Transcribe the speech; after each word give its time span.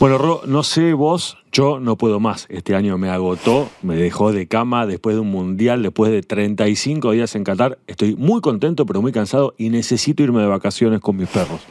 Bueno, 0.00 0.16
Ro, 0.16 0.42
no 0.46 0.62
sé 0.62 0.92
vos, 0.92 1.38
yo 1.50 1.80
no 1.80 1.96
puedo 1.96 2.20
más. 2.20 2.46
Este 2.50 2.76
año 2.76 2.96
me 2.98 3.10
agotó, 3.10 3.68
me 3.82 3.96
dejó 3.96 4.30
de 4.30 4.46
cama 4.46 4.86
después 4.86 5.16
de 5.16 5.20
un 5.22 5.30
mundial, 5.32 5.82
después 5.82 6.12
de 6.12 6.22
35 6.22 7.10
días 7.10 7.34
en 7.34 7.42
Qatar. 7.42 7.78
Estoy 7.88 8.14
muy 8.14 8.40
contento, 8.40 8.86
pero 8.86 9.02
muy 9.02 9.10
cansado 9.10 9.56
y 9.58 9.70
necesito 9.70 10.22
irme 10.22 10.40
de 10.40 10.46
vacaciones 10.46 11.00
con 11.00 11.16
mis 11.16 11.28
perros. 11.28 11.62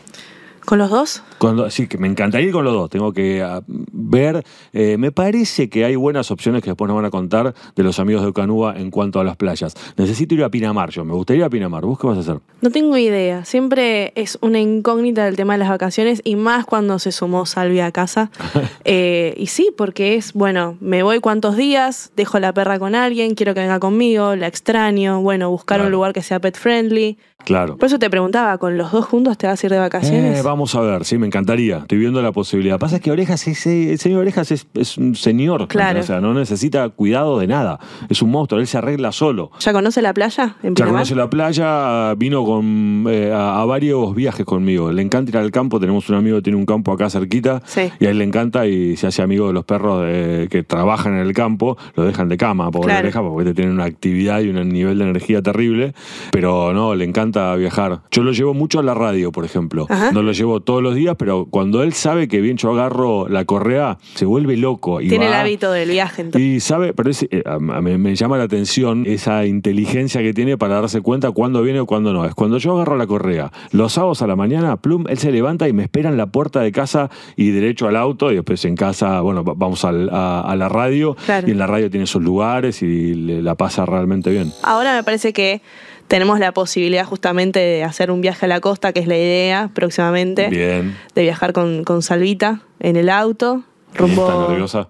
¿Con 0.67 0.79
los 0.79 0.89
dos? 0.89 1.23
Con, 1.37 1.71
sí, 1.71 1.87
que 1.87 1.97
me 1.97 2.09
encantaría 2.09 2.47
ir 2.47 2.51
con 2.53 2.65
los 2.65 2.73
dos. 2.73 2.89
Tengo 2.89 3.13
que 3.13 3.41
ah, 3.41 3.61
ver. 3.67 4.43
eh, 4.73 4.97
me 4.97 5.13
parece 5.13 5.69
que 5.69 5.85
hay 5.85 5.95
buenas 5.95 6.29
opciones 6.29 6.61
que 6.61 6.71
después 6.71 6.89
nos 6.89 6.95
van 6.97 7.05
a 7.05 7.09
contar 7.09 7.53
de 7.73 7.83
los 7.83 7.99
amigos 7.99 8.21
de 8.23 8.27
Ucanúa 8.27 8.75
en 8.77 8.91
cuanto 8.91 9.21
a 9.21 9.23
las 9.23 9.37
playas. 9.37 9.75
Necesito 9.95 10.35
ir 10.35 10.43
a 10.43 10.49
Pinamar, 10.49 10.89
yo. 10.89 11.05
Me 11.05 11.13
gustaría 11.13 11.39
ir 11.39 11.45
a 11.45 11.49
Pinamar. 11.49 11.85
¿Vos 11.85 11.97
qué 11.97 12.07
vas 12.07 12.17
a 12.17 12.19
hacer? 12.19 12.39
No 12.59 12.69
tengo 12.69 12.97
idea. 12.97 13.45
Siempre 13.45 14.11
es 14.15 14.37
una 14.41 14.59
incógnita 14.59 15.23
del 15.23 15.37
tema 15.37 15.53
de 15.53 15.59
las 15.59 15.69
vacaciones 15.69 16.21
y 16.25 16.35
más 16.35 16.65
cuando 16.65 16.99
se 16.99 17.13
sumó 17.13 17.45
Salvi 17.45 17.79
a 17.79 17.91
casa. 17.93 18.29
Eh, 18.89 19.33
y 19.37 19.47
sí, 19.47 19.69
porque 19.75 20.15
es, 20.15 20.31
bueno, 20.31 20.77
me 20.79 21.03
voy 21.03 21.19
cuántos 21.19 21.57
días, 21.57 22.11
dejo 22.15 22.39
la 22.39 22.53
perra 22.53 22.79
con 22.79 22.95
alguien, 22.95 23.35
quiero 23.35 23.53
que 23.53 23.59
venga 23.59 23.79
conmigo, 23.79 24.35
la 24.37 24.47
extraño, 24.47 25.21
bueno, 25.21 25.49
buscar 25.49 25.77
Claro. 25.79 25.87
un 25.87 25.91
lugar 25.91 26.13
que 26.13 26.21
sea 26.21 26.39
pet 26.39 26.57
friendly. 26.57 27.17
Claro. 27.47 27.77
Por 27.77 27.85
eso 27.87 27.97
te 27.97 28.09
preguntaba, 28.09 28.57
¿con 28.57 28.77
los 28.77 28.91
dos 28.91 29.05
juntos 29.05 29.37
te 29.37 29.47
vas 29.47 29.63
a 29.63 29.65
ir 29.67 29.71
de 29.71 29.79
vacaciones? 29.79 30.37
Eh, 30.39 30.41
vamos 30.43 30.75
a 30.75 30.81
ver, 30.81 31.05
sí, 31.05 31.17
me 31.17 31.27
encantaría. 31.27 31.77
Estoy 31.77 31.97
viendo 31.97 32.21
la 32.21 32.33
posibilidad. 32.33 32.77
Pasa 32.77 32.99
que 32.99 33.09
Orejas, 33.09 33.47
ese, 33.47 33.93
el 33.93 33.99
señor 33.99 34.19
Orejas 34.19 34.51
es, 34.51 34.67
es 34.73 34.97
un 34.97 35.15
señor. 35.15 35.69
Claro. 35.69 36.01
O 36.01 36.03
sea, 36.03 36.19
no 36.19 36.33
necesita 36.33 36.89
cuidado 36.89 37.39
de 37.39 37.47
nada. 37.47 37.79
Es 38.09 38.21
un 38.21 38.31
monstruo, 38.31 38.59
él 38.59 38.67
se 38.67 38.77
arregla 38.77 39.13
solo. 39.13 39.49
¿Ya 39.61 39.71
conoce 39.71 40.01
la 40.01 40.13
playa 40.13 40.57
en 40.61 40.71
Ya 40.75 40.83
Pinamar? 40.83 40.93
conoce 40.95 41.15
la 41.15 41.29
playa, 41.29 42.13
vino 42.15 42.43
con, 42.43 43.05
eh, 43.07 43.31
a, 43.33 43.61
a 43.61 43.65
varios 43.65 44.13
viajes 44.13 44.45
conmigo. 44.45 44.91
Le 44.91 45.01
encanta 45.01 45.31
ir 45.31 45.37
al 45.37 45.51
campo, 45.51 45.79
tenemos 45.79 46.09
un 46.09 46.15
amigo 46.15 46.35
que 46.35 46.41
tiene 46.41 46.59
un 46.59 46.65
campo 46.65 46.91
acá 46.91 47.09
cerquita 47.09 47.61
Sí. 47.65 47.89
y 48.01 48.07
a 48.07 48.09
él 48.09 48.17
le 48.17 48.25
encanta 48.25 48.67
y 48.67 48.97
se 48.97 49.07
hace 49.07 49.21
amigo 49.21 49.47
de 49.47 49.53
los 49.53 49.63
perros 49.63 50.01
de- 50.01 50.49
que 50.51 50.63
trabajan 50.63 51.13
en 51.13 51.19
el 51.25 51.31
campo, 51.31 51.77
lo 51.95 52.03
dejan 52.03 52.27
de 52.27 52.35
cama, 52.35 52.69
pobre 52.71 52.87
Claro. 52.89 53.05
oreja, 53.05 53.21
porque 53.21 53.53
tienen 53.53 53.73
una 53.75 53.85
actividad 53.85 54.41
y 54.41 54.49
un 54.49 54.67
nivel 54.67 54.97
de 54.97 55.05
energía 55.05 55.41
terrible, 55.41 55.93
pero 56.33 56.73
no, 56.73 56.93
le 56.93 57.05
encanta 57.05 57.36
viajar. 57.55 58.01
Yo 58.11 58.23
lo 58.23 58.31
llevo 58.31 58.53
mucho 58.53 58.79
a 58.79 58.83
la 58.83 58.93
radio, 58.93 59.31
por 59.31 59.45
ejemplo. 59.45 59.85
Ajá. 59.89 60.11
No 60.11 60.21
lo 60.23 60.31
llevo 60.31 60.59
todos 60.61 60.81
los 60.83 60.95
días, 60.95 61.15
pero 61.17 61.45
cuando 61.49 61.83
él 61.83 61.93
sabe 61.93 62.27
que 62.27 62.41
bien 62.41 62.57
yo 62.57 62.71
agarro 62.71 63.27
la 63.29 63.45
correa, 63.45 63.97
se 64.15 64.25
vuelve 64.25 64.57
loco. 64.57 65.01
Y 65.01 65.09
Tiene 65.09 65.27
el 65.27 65.33
hábito 65.33 65.71
del 65.71 65.89
viaje. 65.89 66.21
entonces. 66.23 66.47
y 66.47 66.59
sabe, 66.59 66.93
pero 66.93 67.09
es- 67.09 67.27
eh, 67.29 67.43
me, 67.59 67.97
me 67.97 68.15
llama 68.15 68.37
la 68.37 68.43
atención 68.45 69.03
esa 69.05 69.45
inteligencia 69.45 70.21
que 70.21 70.33
tiene 70.33 70.57
para 70.57 70.75
darse 70.75 71.01
cuenta 71.01 71.31
cuándo 71.31 71.61
viene 71.61 71.79
o 71.79 71.85
cuándo 71.85 72.13
no. 72.13 72.25
Es 72.25 72.33
cuando 72.35 72.57
yo 72.57 72.73
agarro 72.75 72.95
la 72.97 73.07
correa, 73.07 73.51
los 73.71 73.93
sábados 73.93 74.21
a 74.21 74.27
la 74.27 74.35
mañana, 74.35 74.77
plum, 74.77 75.05
él 75.09 75.17
se 75.17 75.31
levanta 75.31 75.67
y 75.67 75.73
me 75.73 75.83
espera 75.83 76.09
en 76.09 76.17
la 76.17 76.27
puerta 76.27 76.61
de 76.61 76.71
casa 76.71 77.09
y 77.35 77.51
derecho 77.51 77.87
al 77.87 77.95
auto 77.95 78.31
y 78.31 78.35
después 78.35 78.63
en 78.65 78.75
casa, 78.75 79.21
bueno, 79.21 79.43
va- 79.43 79.53
vamos 79.55 79.83
al- 79.85 80.09
a, 80.11 80.41
a 80.41 80.55
la 80.55 80.69
radio 80.69 81.15
Claro. 81.25 81.47
y 81.47 81.51
en 81.51 81.57
la 81.57 81.67
radio 81.67 81.89
tiene 81.89 82.05
sus 82.07 82.21
lugares 82.23 82.81
y 82.81 83.13
le- 83.13 83.41
la 83.41 83.55
pasa 83.55 83.85
realmente 83.85 84.29
bien. 84.31 84.51
Ahora 84.63 84.95
me 84.95 85.03
parece 85.03 85.33
que 85.33 85.61
tenemos 86.07 86.39
la 86.39 86.53
posibilidad 86.53 87.05
justamente 87.05 87.59
de 87.59 87.83
hacer 87.83 88.11
un 88.11 88.21
viaje 88.21 88.45
a 88.45 88.49
la 88.49 88.59
costa, 88.59 88.93
que 88.93 88.99
es 88.99 89.07
la 89.07 89.17
idea 89.17 89.69
próximamente, 89.73 90.49
Bien. 90.49 90.97
de 91.15 91.21
viajar 91.21 91.53
con, 91.53 91.83
con 91.83 92.01
Salvita 92.01 92.61
en 92.79 92.95
el 92.95 93.09
auto, 93.09 93.63
¿Y 93.93 93.97
rumbo... 93.97 94.27
¿Estás 94.27 94.49
nerviosa? 94.49 94.89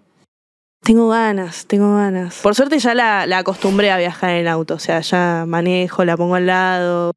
Tengo 0.83 1.09
ganas, 1.09 1.65
tengo 1.65 1.95
ganas. 1.95 2.39
Por 2.41 2.55
suerte 2.55 2.79
ya 2.79 2.93
la, 2.93 3.25
la 3.25 3.39
acostumbré 3.39 3.91
a 3.91 3.97
viajar 3.97 4.31
en 4.31 4.47
auto, 4.47 4.75
o 4.75 4.79
sea, 4.79 5.01
ya 5.01 5.45
manejo, 5.47 6.05
la 6.05 6.15
pongo 6.15 6.35
al 6.35 6.45
lado 6.47 7.11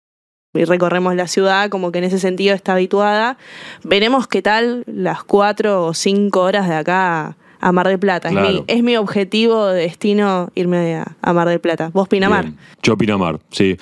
y 0.52 0.64
recorremos 0.64 1.14
la 1.14 1.28
ciudad, 1.28 1.68
como 1.68 1.92
que 1.92 1.98
en 1.98 2.04
ese 2.04 2.18
sentido 2.18 2.54
está 2.54 2.72
habituada. 2.72 3.36
Veremos 3.84 4.26
qué 4.26 4.42
tal 4.42 4.82
las 4.86 5.22
cuatro 5.22 5.84
o 5.84 5.94
cinco 5.94 6.40
horas 6.40 6.68
de 6.68 6.74
acá 6.74 7.36
a 7.60 7.72
Mar 7.72 7.86
del 7.88 7.98
Plata. 7.98 8.28
Es, 8.28 8.34
mi, 8.34 8.64
es 8.66 8.82
mi 8.82 8.96
objetivo 8.96 9.66
de 9.66 9.82
destino 9.82 10.50
irme 10.54 10.96
a, 10.96 11.16
a 11.20 11.32
Mar 11.32 11.48
del 11.48 11.60
Plata. 11.60 11.90
¿Vos, 11.92 12.08
Pinamar? 12.08 12.44
Bien. 12.44 12.56
Yo 12.82 12.96
Pinamar, 12.96 13.38
sí. 13.50 13.76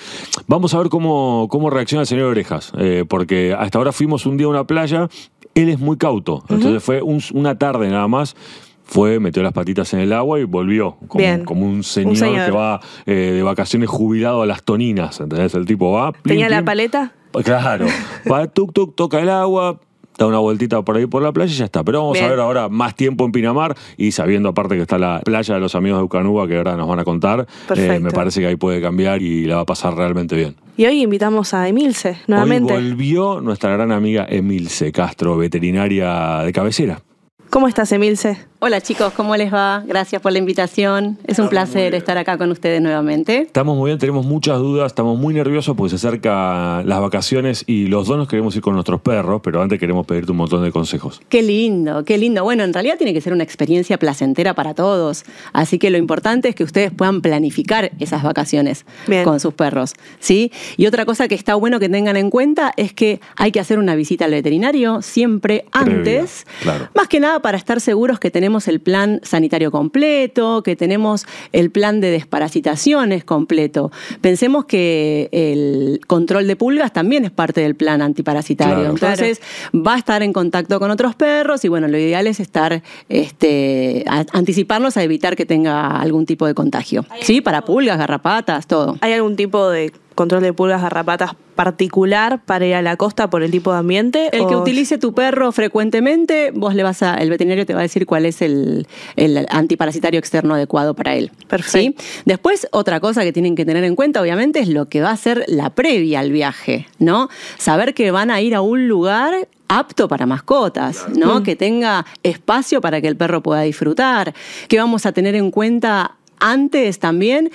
Vamos 0.47 0.73
a 0.73 0.79
ver 0.79 0.89
cómo, 0.89 1.47
cómo 1.49 1.69
reacciona 1.69 2.01
el 2.01 2.07
señor 2.07 2.25
Orejas, 2.25 2.71
eh, 2.77 3.05
porque 3.07 3.55
hasta 3.57 3.77
ahora 3.77 3.91
fuimos 3.91 4.25
un 4.25 4.37
día 4.37 4.47
a 4.47 4.49
una 4.49 4.63
playa, 4.65 5.07
él 5.55 5.69
es 5.69 5.79
muy 5.79 5.97
cauto, 5.97 6.43
entonces 6.49 6.83
fue 6.83 7.01
un- 7.01 7.21
una 7.33 7.57
tarde 7.57 7.87
nada 7.89 8.07
más. 8.07 8.35
Fue, 8.83 9.19
metió 9.19 9.43
las 9.43 9.53
patitas 9.53 9.93
en 9.93 9.99
el 9.99 10.11
agua 10.13 10.39
y 10.39 10.45
volvió. 10.45 10.97
Como, 11.07 11.19
Bien. 11.23 11.45
como 11.45 11.63
un 11.63 11.83
señor, 11.83 12.17
señor. 12.17 12.45
que 12.45 12.51
va 12.51 12.79
eh, 13.05 13.33
de 13.35 13.43
vacaciones 13.43 13.87
jubilado 13.87 14.41
a 14.41 14.47
las 14.47 14.63
toninas. 14.63 15.19
¿Entendés? 15.19 15.53
El 15.53 15.67
tipo 15.67 15.91
va. 15.91 16.11
plim, 16.11 16.23
¿Tenía 16.37 16.49
la 16.49 16.65
paleta? 16.65 17.11
Claro. 17.43 17.85
Va, 18.31 18.47
tuk, 18.47 18.73
tuk, 18.73 18.95
toca 18.95 19.19
el 19.19 19.29
agua, 19.29 19.79
da 20.19 20.27
una 20.27 20.39
vueltita 20.39 20.81
por 20.81 20.97
ahí 20.97 21.05
por 21.05 21.23
la 21.23 21.31
playa 21.31 21.51
y 21.51 21.55
ya 21.55 21.65
está. 21.65 21.83
Pero 21.83 21.99
vamos 21.99 22.13
Bien. 22.13 22.25
a 22.25 22.29
ver 22.29 22.39
ahora 22.39 22.69
más 22.69 22.95
tiempo 22.95 23.25
en 23.25 23.31
Pinamar 23.31 23.75
y 23.97 24.11
sabiendo 24.11 24.49
aparte 24.49 24.75
que 24.75 24.81
está 24.81 24.97
la 24.97 25.21
playa 25.21 25.55
de 25.55 25.59
los 25.59 25.75
amigos 25.75 25.99
de 25.99 26.03
Ucanúa 26.03 26.47
que 26.47 26.57
ahora 26.57 26.75
nos 26.75 26.87
van 26.87 26.99
a 26.99 27.03
contar, 27.03 27.47
eh, 27.75 27.99
me 27.99 28.11
parece 28.11 28.41
que 28.41 28.47
ahí 28.47 28.55
puede 28.55 28.81
cambiar 28.81 29.21
y 29.21 29.45
la 29.45 29.55
va 29.55 29.61
a 29.61 29.65
pasar 29.65 29.95
realmente 29.95 30.35
bien. 30.35 30.55
Y 30.77 30.85
hoy 30.85 31.01
invitamos 31.01 31.53
a 31.53 31.67
Emilce, 31.67 32.17
nuevamente. 32.27 32.73
Hoy 32.73 32.89
volvió 32.89 33.41
nuestra 33.41 33.71
gran 33.71 33.91
amiga 33.91 34.25
Emilce 34.29 34.91
Castro, 34.91 35.37
veterinaria 35.37 36.41
de 36.43 36.53
cabecera. 36.53 37.01
¿Cómo 37.49 37.67
estás, 37.67 37.91
Emilce? 37.91 38.37
Hola 38.61 38.81
chicos, 38.81 39.13
¿cómo 39.13 39.37
les 39.37 39.53
va? 39.53 39.85
Gracias 39.87 40.21
por 40.21 40.33
la 40.33 40.37
invitación. 40.37 41.17
Es 41.25 41.39
un 41.39 41.47
placer 41.47 41.95
estar 41.95 42.17
acá 42.17 42.37
con 42.37 42.51
ustedes 42.51 42.81
nuevamente. 42.81 43.43
Estamos 43.43 43.77
muy 43.77 43.87
bien, 43.89 43.99
tenemos 43.99 44.25
muchas 44.25 44.57
dudas, 44.57 44.87
estamos 44.87 45.17
muy 45.17 45.33
nerviosos 45.33 45.77
porque 45.77 45.91
se 45.91 45.95
acercan 45.95 46.85
las 46.85 46.99
vacaciones 46.99 47.63
y 47.67 47.85
los 47.87 48.07
dos 48.07 48.17
nos 48.17 48.27
queremos 48.27 48.53
ir 48.57 48.61
con 48.61 48.73
nuestros 48.73 48.99
perros, 48.99 49.39
pero 49.41 49.61
antes 49.61 49.79
queremos 49.79 50.05
pedirte 50.05 50.31
un 50.33 50.39
montón 50.39 50.61
de 50.61 50.73
consejos. 50.73 51.21
Qué 51.29 51.41
lindo, 51.41 52.03
qué 52.03 52.17
lindo. 52.17 52.43
Bueno, 52.43 52.65
en 52.65 52.73
realidad 52.73 52.97
tiene 52.97 53.13
que 53.13 53.21
ser 53.21 53.31
una 53.31 53.45
experiencia 53.45 53.97
placentera 53.97 54.53
para 54.53 54.73
todos. 54.73 55.23
Así 55.53 55.79
que 55.79 55.89
lo 55.89 55.97
importante 55.97 56.49
es 56.49 56.55
que 56.55 56.65
ustedes 56.65 56.91
puedan 56.91 57.21
planificar 57.21 57.91
esas 57.97 58.23
vacaciones 58.23 58.85
Bien. 59.07 59.23
con 59.23 59.39
sus 59.39 59.53
perros. 59.53 59.93
¿sí? 60.19 60.51
Y 60.75 60.85
otra 60.85 61.05
cosa 61.05 61.29
que 61.29 61.35
está 61.35 61.55
bueno 61.55 61.79
que 61.79 61.87
tengan 61.87 62.17
en 62.17 62.29
cuenta 62.29 62.73
es 62.75 62.91
que 62.91 63.21
hay 63.37 63.53
que 63.53 63.61
hacer 63.61 63.79
una 63.79 63.95
visita 63.95 64.25
al 64.25 64.31
veterinario 64.31 65.01
siempre 65.01 65.63
Previa, 65.71 65.97
antes. 65.99 66.45
claro. 66.61 66.89
Más 66.93 67.07
que 67.07 67.21
nada 67.21 67.39
para 67.41 67.57
estar 67.57 67.79
seguros 67.79 68.19
que 68.19 68.29
tenemos 68.29 68.48
el 68.67 68.79
plan 68.79 69.19
sanitario 69.23 69.71
completo, 69.71 70.63
que 70.63 70.75
tenemos 70.75 71.25
el 71.51 71.69
plan 71.71 72.01
de 72.01 72.11
desparasitaciones 72.11 73.23
completo. 73.23 73.91
Pensemos 74.21 74.65
que 74.65 75.29
el 75.31 75.99
control 76.07 76.47
de 76.47 76.55
pulgas 76.55 76.91
también 76.93 77.25
es 77.25 77.31
parte 77.31 77.61
del 77.61 77.75
plan 77.75 78.01
antiparasitario. 78.01 78.75
Claro. 78.75 78.89
Entonces, 78.91 79.41
va 79.75 79.93
a 79.95 79.97
estar 79.97 80.23
en 80.23 80.33
contacto 80.33 80.79
con 80.79 80.91
otros 80.91 81.15
perros 81.15 81.63
y 81.65 81.67
bueno, 81.67 81.87
lo 81.87 81.97
ideal 81.97 82.27
es 82.27 82.39
estar, 82.39 82.81
este, 83.07 84.03
a- 84.07 84.25
anticiparnos 84.33 84.97
a 84.97 85.03
evitar 85.03 85.35
que 85.35 85.45
tenga 85.45 85.99
algún 85.99 86.25
tipo 86.25 86.45
de 86.47 86.53
contagio. 86.53 87.05
¿Sí? 87.21 87.41
Para 87.41 87.63
pulgas, 87.63 87.97
garrapatas, 87.97 88.67
todo. 88.67 88.97
¿Hay 89.01 89.13
algún 89.13 89.35
tipo 89.35 89.69
de 89.69 89.91
control 90.19 90.41
de 90.41 90.51
pulgas 90.51 90.81
garrapatas 90.81 91.31
particular 91.55 92.41
para 92.43 92.65
ir 92.65 92.75
a 92.75 92.81
la 92.81 92.97
costa 92.97 93.29
por 93.29 93.41
el 93.41 93.51
tipo 93.51 93.71
de 93.71 93.79
ambiente? 93.79 94.29
El 94.33 94.47
que 94.47 94.55
utilice 94.57 94.97
tu 94.97 95.13
perro 95.13 95.53
frecuentemente, 95.53 96.51
vos 96.53 96.75
le 96.75 96.83
vas 96.83 97.01
a, 97.03 97.15
el 97.15 97.29
veterinario 97.29 97.65
te 97.65 97.73
va 97.73 97.79
a 97.79 97.83
decir 97.83 98.05
cuál 98.05 98.25
es 98.25 98.41
el, 98.41 98.85
el 99.15 99.45
antiparasitario 99.49 100.19
externo 100.19 100.55
adecuado 100.55 100.93
para 100.93 101.15
él. 101.15 101.31
Perfecto. 101.47 102.01
¿Sí? 102.01 102.21
Después, 102.25 102.67
otra 102.71 102.99
cosa 102.99 103.23
que 103.23 103.31
tienen 103.31 103.55
que 103.55 103.63
tener 103.63 103.85
en 103.85 103.95
cuenta, 103.95 104.21
obviamente, 104.21 104.59
es 104.59 104.67
lo 104.67 104.89
que 104.89 104.99
va 104.99 105.11
a 105.11 105.15
ser 105.15 105.45
la 105.47 105.69
previa 105.69 106.19
al 106.19 106.33
viaje, 106.33 106.85
¿no? 106.97 107.29
Saber 107.57 107.93
que 107.93 108.11
van 108.11 108.29
a 108.29 108.41
ir 108.41 108.55
a 108.55 108.61
un 108.61 108.89
lugar 108.89 109.47
apto 109.69 110.07
para 110.09 110.25
mascotas, 110.25 111.05
¿no? 111.15 111.43
Que 111.43 111.55
tenga 111.55 112.05
espacio 112.23 112.81
para 112.81 112.99
que 112.99 113.07
el 113.07 113.15
perro 113.15 113.41
pueda 113.41 113.61
disfrutar, 113.61 114.33
que 114.67 114.79
vamos 114.79 115.05
a 115.05 115.13
tener 115.13 115.35
en 115.35 115.51
cuenta 115.51 116.17
antes 116.39 116.99
también, 116.99 117.51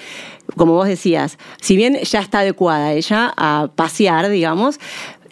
como 0.56 0.74
vos 0.74 0.88
decías, 0.88 1.38
si 1.60 1.76
bien 1.76 1.96
ya 2.02 2.20
está 2.20 2.40
adecuada 2.40 2.92
ella 2.92 3.32
a 3.36 3.68
pasear, 3.74 4.28
digamos, 4.28 4.78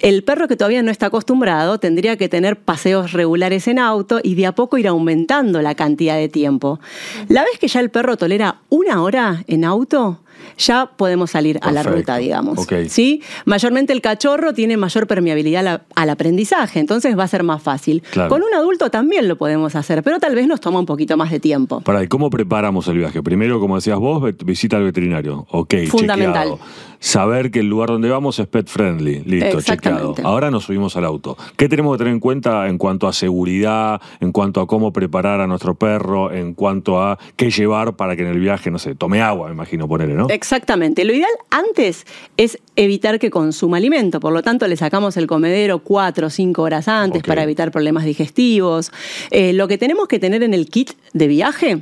el 0.03 0.25
perro 0.25 0.49
que 0.49 0.57
todavía 0.57 0.83
no 0.83 0.91
está 0.91 1.07
acostumbrado 1.07 1.79
tendría 1.79 2.17
que 2.17 2.29
tener 2.29 2.59
paseos 2.59 3.13
regulares 3.13 3.69
en 3.69 3.79
auto 3.79 4.19
y 4.23 4.35
de 4.35 4.47
a 4.47 4.53
poco 4.53 4.77
ir 4.77 4.89
aumentando 4.89 5.63
la 5.63 5.77
cantidad 5.77 6.17
de 6.17 6.29
tiempo. 6.29 6.81
La 7.29 7.43
vez 7.45 7.57
que 7.61 7.69
ya 7.69 7.79
el 7.79 7.91
perro 7.91 8.17
tolera 8.17 8.57
una 8.69 9.01
hora 9.01 9.45
en 9.47 9.65
auto, 9.65 10.19
ya 10.59 10.91
podemos 10.97 11.31
salir 11.31 11.59
a 11.63 11.73
la 11.73 11.83
ruta, 11.83 12.17
digamos. 12.17 12.59
Ok. 12.59 12.73
¿Sí? 12.89 13.23
Mayormente 13.45 13.93
el 13.93 14.01
cachorro 14.01 14.53
tiene 14.53 14.77
mayor 14.77 15.07
permeabilidad 15.07 15.67
al, 15.67 15.83
al 15.95 16.11
aprendizaje, 16.11 16.81
entonces 16.81 17.19
va 17.19 17.25
a 17.25 17.29
ser 17.29 17.43
más 17.43 17.63
fácil. 17.63 18.03
Claro. 18.11 18.29
Con 18.31 18.43
un 18.43 18.55
adulto 18.55 18.91
también 18.91 19.29
lo 19.29 19.37
podemos 19.37 19.75
hacer, 19.77 20.03
pero 20.03 20.19
tal 20.19 20.35
vez 20.35 20.47
nos 20.47 20.61
toma 20.61 20.79
un 20.81 20.87
poquito 20.87 21.17
más 21.17 21.31
de 21.31 21.41
tiempo. 21.41 21.81
Para, 21.81 22.03
¿y 22.03 22.09
cómo 22.09 22.31
preparamos 22.31 22.89
el 22.89 22.99
viaje? 22.99 23.23
Primero, 23.23 23.61
como 23.61 23.77
decías 23.77 23.99
vos, 23.99 24.23
visita 24.45 24.77
al 24.77 24.85
veterinario. 24.85 25.47
Ok, 25.51 25.75
Fundamental. 25.89 26.51
chequeado. 26.51 26.93
Saber 26.99 27.51
que 27.51 27.59
el 27.59 27.67
lugar 27.67 27.89
donde 27.89 28.09
vamos 28.09 28.39
es 28.39 28.47
pet 28.47 28.69
friendly. 28.69 29.25
Listo, 29.25 29.61
chequeado. 29.61 30.15
Ahora 30.23 30.53
nos 30.53 30.65
subimos 30.65 30.97
al 30.97 31.05
auto. 31.05 31.37
¿Qué 31.57 31.69
tenemos 31.69 31.95
que 31.95 31.99
tener 31.99 32.13
en 32.13 32.21
cuenta 32.21 32.69
en 32.69 32.79
cuanto 32.79 33.09
a 33.09 33.13
seguridad, 33.13 34.01
en 34.21 34.31
cuanto 34.31 34.61
a 34.61 34.69
cómo 34.69 34.93
preparar 34.93 35.41
a 35.41 35.49
nuestro 35.49 35.75
perro, 35.75 36.31
en 36.33 36.55
cuanto 36.55 37.03
a 37.03 37.19
qué 37.35 37.51
llevar 37.51 37.95
para 37.97 38.15
que 38.15 38.23
en 38.23 38.29
el 38.29 38.39
viaje, 38.39 38.71
no 38.71 38.79
sé, 38.79 38.95
tome 38.95 39.21
agua, 39.21 39.49
me 39.49 39.55
imagino 39.55 39.89
ponerle, 39.89 40.15
¿no? 40.15 40.29
Exactamente. 40.33 41.05
Lo 41.05 41.13
ideal 41.13 41.31
antes 41.51 42.07
es 42.39 42.59
evitar 42.75 43.19
que 43.19 43.29
consuma 43.29 43.77
alimento. 43.77 44.19
Por 44.19 44.33
lo 44.33 44.43
tanto, 44.43 44.67
le 44.67 44.79
sacamos 44.79 45.19
el 45.19 45.27
comedero 45.27 45.81
cuatro 45.81 46.29
o 46.29 46.31
cinco 46.31 46.63
horas 46.63 46.89
antes 46.89 47.23
para 47.23 47.43
evitar 47.43 47.71
problemas 47.71 48.07
digestivos. 48.07 48.93
Eh, 49.31 49.53
lo 49.53 49.69
que 49.69 49.77
tenemos 49.77 50.09
que 50.09 50.19
tener 50.19 50.43
en 50.43 50.55
el 50.55 50.71
kit 50.71 50.93
de 51.13 51.29
viaje 51.29 51.81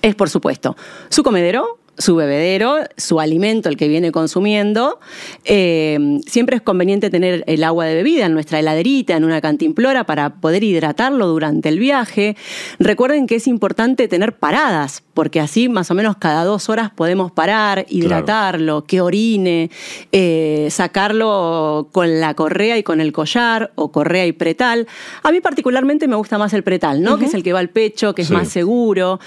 es, 0.00 0.14
por 0.14 0.30
supuesto, 0.30 0.76
su 1.08 1.24
comedero, 1.24 1.80
su 1.98 2.16
bebedero, 2.16 2.78
su 2.96 3.20
alimento, 3.20 3.68
el 3.68 3.76
que 3.76 3.86
viene 3.86 4.12
consumiendo. 4.12 4.98
Eh, 5.44 6.20
siempre 6.26 6.56
es 6.56 6.62
conveniente 6.62 7.10
tener 7.10 7.44
el 7.46 7.62
agua 7.64 7.84
de 7.84 7.94
bebida 7.94 8.26
en 8.26 8.32
nuestra 8.32 8.58
heladerita, 8.58 9.14
en 9.14 9.24
una 9.24 9.40
cantimplora, 9.40 10.04
para 10.04 10.36
poder 10.36 10.64
hidratarlo 10.64 11.26
durante 11.26 11.68
el 11.68 11.78
viaje. 11.78 12.36
Recuerden 12.78 13.26
que 13.26 13.36
es 13.36 13.46
importante 13.46 14.08
tener 14.08 14.34
paradas, 14.34 15.02
porque 15.12 15.40
así 15.40 15.68
más 15.68 15.90
o 15.90 15.94
menos 15.94 16.16
cada 16.16 16.44
dos 16.44 16.70
horas 16.70 16.90
podemos 16.90 17.30
parar, 17.30 17.84
hidratarlo, 17.88 18.84
que 18.84 19.00
orine, 19.00 19.70
eh, 20.12 20.68
sacarlo 20.70 21.88
con 21.92 22.20
la 22.20 22.34
correa 22.34 22.78
y 22.78 22.82
con 22.82 23.00
el 23.00 23.12
collar, 23.12 23.72
o 23.74 23.92
correa 23.92 24.26
y 24.26 24.32
pretal. 24.32 24.86
A 25.22 25.30
mí 25.30 25.40
particularmente 25.40 26.08
me 26.08 26.16
gusta 26.16 26.38
más 26.38 26.54
el 26.54 26.62
pretal, 26.62 27.02
¿no? 27.02 27.18
Que 27.18 27.26
es 27.26 27.34
el 27.34 27.42
que 27.42 27.52
va 27.52 27.58
al 27.58 27.68
pecho, 27.68 28.14
que 28.14 28.22
es 28.22 28.30
más 28.30 28.48
seguro. 28.48 29.20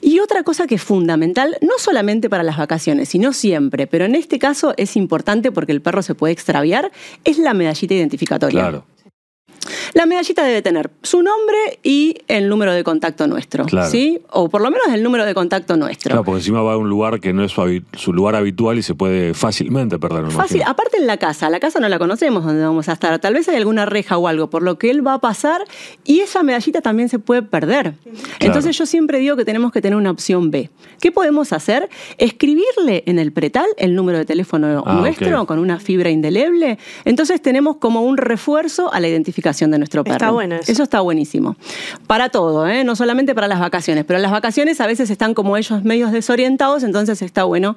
Y 0.00 0.20
otra 0.20 0.44
cosa 0.44 0.66
que 0.66 0.76
es 0.76 0.82
fundamental, 0.82 1.56
no 1.60 1.72
solamente 1.78 2.11
para 2.20 2.42
las 2.42 2.56
vacaciones, 2.56 3.08
sino 3.08 3.32
siempre, 3.32 3.86
pero 3.86 4.04
en 4.04 4.14
este 4.14 4.38
caso 4.38 4.74
es 4.76 4.96
importante 4.96 5.52
porque 5.52 5.72
el 5.72 5.80
perro 5.80 6.02
se 6.02 6.14
puede 6.14 6.32
extraviar, 6.32 6.90
es 7.24 7.38
la 7.38 7.54
medallita 7.54 7.94
identificatoria. 7.94 8.60
Claro. 8.60 8.84
La 9.94 10.06
medallita 10.06 10.44
debe 10.44 10.62
tener 10.62 10.90
su 11.02 11.22
nombre 11.22 11.78
y 11.82 12.16
el 12.28 12.48
número 12.48 12.72
de 12.72 12.82
contacto 12.82 13.26
nuestro, 13.26 13.64
Claro. 13.66 13.90
¿sí? 13.90 14.20
O 14.30 14.48
por 14.48 14.60
lo 14.60 14.70
menos 14.70 14.86
el 14.92 15.02
número 15.02 15.24
de 15.24 15.34
contacto 15.34 15.76
nuestro. 15.76 16.10
Claro, 16.10 16.24
porque 16.24 16.38
encima 16.38 16.62
va 16.62 16.74
a 16.74 16.76
un 16.76 16.88
lugar 16.88 17.20
que 17.20 17.32
no 17.32 17.44
es 17.44 17.52
su, 17.52 18.12
lugar 18.12 18.34
habitual 18.34 18.78
y 18.78 18.82
se 18.82 18.94
puede 18.94 19.34
fácilmente 19.34 19.98
perder. 19.98 20.24
Fácil, 20.30 20.56
imagino. 20.56 20.70
aparte 20.70 20.96
en 20.98 21.06
la 21.06 21.16
casa, 21.16 21.50
la 21.50 21.60
casa 21.60 21.78
no 21.80 21.88
la 21.88 21.98
conocemos 21.98 22.44
donde 22.44 22.64
vamos 22.64 22.88
a 22.88 22.92
estar, 22.94 23.18
tal 23.18 23.34
vez 23.34 23.48
hay 23.48 23.56
alguna 23.56 23.86
reja 23.86 24.16
o 24.18 24.28
algo, 24.28 24.50
por 24.50 24.62
lo 24.62 24.78
que 24.78 24.90
él 24.90 25.06
va 25.06 25.14
a 25.14 25.18
pasar 25.20 25.62
y 26.04 26.20
esa 26.20 26.42
medallita 26.42 26.80
también 26.80 27.08
se 27.08 27.18
puede 27.18 27.42
perder. 27.42 27.94
Entonces 28.40 28.76
yo 28.76 28.86
siempre 28.86 29.18
digo 29.18 29.36
que 29.36 29.44
tenemos 29.44 29.72
que 29.72 29.80
tener 29.80 29.96
una 29.96 30.10
opción 30.10 30.50
B. 30.50 30.70
¿Qué 31.00 31.12
podemos 31.12 31.52
hacer? 31.52 31.88
Escribirle 32.18 33.04
en 33.06 33.18
el 33.18 33.32
pretal 33.32 33.66
el 33.76 33.94
número 33.94 34.18
de 34.18 34.24
teléfono 34.24 34.82
Ah, 34.86 34.94
nuestro 34.94 35.46
con 35.46 35.58
una 35.58 35.78
fibra 35.78 36.10
indeleble, 36.10 36.78
entonces 37.04 37.40
tenemos 37.42 37.76
como 37.76 38.02
un 38.02 38.16
refuerzo 38.16 38.92
a 38.92 39.00
la 39.00 39.08
identificación 39.08 39.51
de 39.52 39.78
nuestro 39.78 40.02
perro. 40.04 40.16
Está 40.16 40.30
bueno 40.30 40.56
eso. 40.56 40.82
está 40.82 41.00
buenísimo. 41.00 41.56
Para 42.06 42.30
todo, 42.30 42.66
¿eh? 42.66 42.84
no 42.84 42.96
solamente 42.96 43.34
para 43.34 43.48
las 43.48 43.60
vacaciones, 43.60 44.04
pero 44.04 44.18
las 44.18 44.32
vacaciones 44.32 44.80
a 44.80 44.86
veces 44.86 45.10
están 45.10 45.34
como 45.34 45.56
ellos 45.56 45.84
medios 45.84 46.12
desorientados, 46.12 46.82
entonces 46.82 47.22
está 47.22 47.44
bueno 47.44 47.76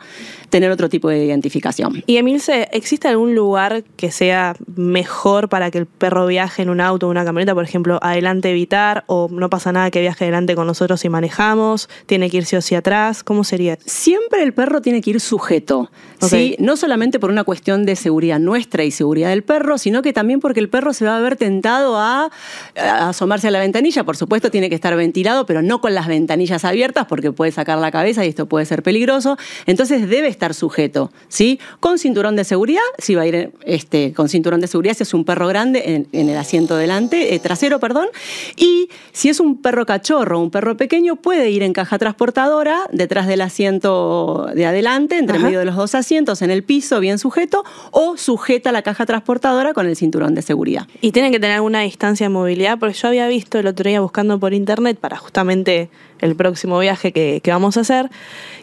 tener 0.49 0.71
otro 0.71 0.89
tipo 0.89 1.09
de 1.09 1.25
identificación. 1.25 2.03
Y 2.07 2.17
Emilce, 2.17 2.69
¿existe 2.71 3.07
algún 3.07 3.35
lugar 3.35 3.83
que 3.97 4.11
sea 4.11 4.55
mejor 4.75 5.49
para 5.49 5.71
que 5.71 5.79
el 5.79 5.85
perro 5.85 6.25
viaje 6.27 6.61
en 6.61 6.69
un 6.69 6.81
auto 6.81 7.07
o 7.07 7.11
una 7.11 7.25
camioneta? 7.25 7.53
Por 7.53 7.63
ejemplo, 7.63 7.99
adelante 8.01 8.49
evitar 8.49 9.03
o 9.07 9.27
no 9.29 9.49
pasa 9.49 9.71
nada 9.71 9.91
que 9.91 10.01
viaje 10.01 10.25
adelante 10.25 10.55
con 10.55 10.67
nosotros 10.67 11.01
si 11.01 11.09
manejamos, 11.09 11.89
tiene 12.05 12.29
que 12.29 12.37
ir 12.37 12.45
sí 12.45 12.55
o 12.55 12.61
sí 12.61 12.75
atrás, 12.75 13.23
¿cómo 13.23 13.43
sería? 13.43 13.77
Siempre 13.85 14.43
el 14.43 14.53
perro 14.53 14.81
tiene 14.81 15.01
que 15.01 15.11
ir 15.11 15.19
sujeto. 15.19 15.91
¿sí? 16.21 16.55
No 16.59 16.77
solamente 16.77 17.19
por 17.19 17.29
una 17.29 17.43
cuestión 17.43 17.85
de 17.85 17.95
seguridad 17.95 18.39
nuestra 18.39 18.83
y 18.83 18.91
seguridad 18.91 19.29
del 19.29 19.43
perro, 19.43 19.77
sino 19.77 20.01
que 20.01 20.13
también 20.13 20.39
porque 20.39 20.59
el 20.59 20.69
perro 20.69 20.93
se 20.93 21.05
va 21.05 21.17
a 21.17 21.19
ver 21.19 21.35
tentado 21.35 21.64
a, 21.67 22.29
a 22.75 23.09
asomarse 23.09 23.47
a 23.47 23.51
la 23.51 23.59
ventanilla. 23.59 24.03
Por 24.03 24.17
supuesto, 24.17 24.51
tiene 24.51 24.69
que 24.69 24.75
estar 24.75 24.95
ventilado, 24.95 25.45
pero 25.45 25.61
no 25.61 25.81
con 25.81 25.93
las 25.93 26.07
ventanillas 26.07 26.65
abiertas 26.65 27.05
porque 27.07 27.31
puede 27.31 27.51
sacar 27.51 27.77
la 27.77 27.91
cabeza 27.91 28.25
y 28.25 28.29
esto 28.29 28.45
puede 28.45 28.65
ser 28.65 28.83
peligroso. 28.83 29.37
Entonces 29.65 30.07
debe 30.09 30.27
estar 30.27 30.53
sujeto, 30.53 31.11
¿sí? 31.27 31.59
Con 31.79 31.97
cinturón 31.97 32.35
de 32.35 32.43
seguridad, 32.43 32.81
si 32.97 33.15
va 33.15 33.23
a 33.23 33.27
ir 33.27 33.51
este, 33.63 34.13
con 34.13 34.29
cinturón 34.29 34.61
de 34.61 34.67
seguridad, 34.67 34.95
si 34.95 35.03
es 35.03 35.13
un 35.13 35.25
perro 35.25 35.47
grande 35.47 35.83
en, 35.95 36.07
en 36.11 36.29
el 36.29 36.37
asiento 36.37 36.75
delante, 36.77 37.33
eh, 37.33 37.39
trasero, 37.39 37.79
perdón. 37.79 38.07
Y 38.55 38.89
si 39.11 39.29
es 39.29 39.39
un 39.39 39.61
perro 39.61 39.85
cachorro, 39.85 40.39
un 40.39 40.51
perro 40.51 40.77
pequeño, 40.77 41.15
puede 41.15 41.49
ir 41.49 41.63
en 41.63 41.73
caja 41.73 41.97
transportadora, 41.97 42.81
detrás 42.91 43.27
del 43.27 43.41
asiento 43.41 44.47
de 44.53 44.65
adelante, 44.65 45.17
entre 45.17 45.37
Ajá. 45.37 45.45
medio 45.45 45.59
de 45.59 45.65
los 45.65 45.75
dos 45.75 45.95
asientos, 45.95 46.41
en 46.41 46.51
el 46.51 46.63
piso, 46.63 46.99
bien 46.99 47.19
sujeto, 47.19 47.63
o 47.91 48.17
sujeta 48.17 48.71
la 48.71 48.81
caja 48.81 49.05
transportadora 49.05 49.73
con 49.73 49.87
el 49.87 49.95
cinturón 49.95 50.35
de 50.35 50.41
seguridad. 50.41 50.87
Y 51.01 51.11
tienen 51.11 51.31
que 51.31 51.39
tener 51.39 51.54
alguna 51.55 51.81
distancia 51.81 52.25
de 52.25 52.29
movilidad, 52.29 52.77
porque 52.79 52.95
yo 52.95 53.07
había 53.07 53.27
visto 53.27 53.57
el 53.59 53.67
otro 53.67 53.89
día 53.89 53.99
buscando 54.01 54.39
por 54.39 54.53
internet 54.53 54.97
para 54.99 55.17
justamente 55.17 55.89
el 56.19 56.35
próximo 56.35 56.79
viaje 56.79 57.11
que, 57.11 57.41
que 57.43 57.51
vamos 57.51 57.77
a 57.77 57.81
hacer, 57.81 58.09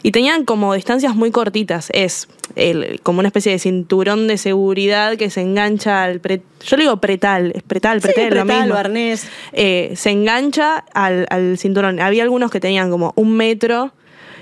y 0.01 0.11
tenían 0.11 0.43
como 0.45 0.73
distancias 0.73 1.15
muy 1.15 1.29
cortitas. 1.31 1.89
Es 1.93 2.27
el- 2.55 2.99
como 3.03 3.19
una 3.19 3.27
especie 3.29 3.51
de 3.51 3.59
cinturón 3.59 4.27
de 4.27 4.37
seguridad 4.37 5.17
que 5.17 5.29
se 5.29 5.41
engancha 5.41 6.03
al... 6.03 6.19
pre- 6.19 6.41
yo 6.65 6.77
le 6.77 6.83
digo 6.83 6.97
pretal, 6.97 7.51
es 7.55 7.63
pretal, 7.63 8.01
Sí, 8.01 8.07
pretal, 8.13 8.33
lo 8.35 8.45
mismo. 8.45 8.73
o 8.73 8.77
arnés. 8.77 9.27
Eh, 9.51 9.93
se 9.95 10.09
engancha 10.11 10.83
al, 10.93 11.27
al 11.29 11.57
cinturón. 11.57 11.99
Había 11.99 12.23
algunos 12.23 12.49
que 12.51 12.59
tenían 12.59 12.89
como 12.89 13.13
un 13.15 13.35
metro. 13.35 13.91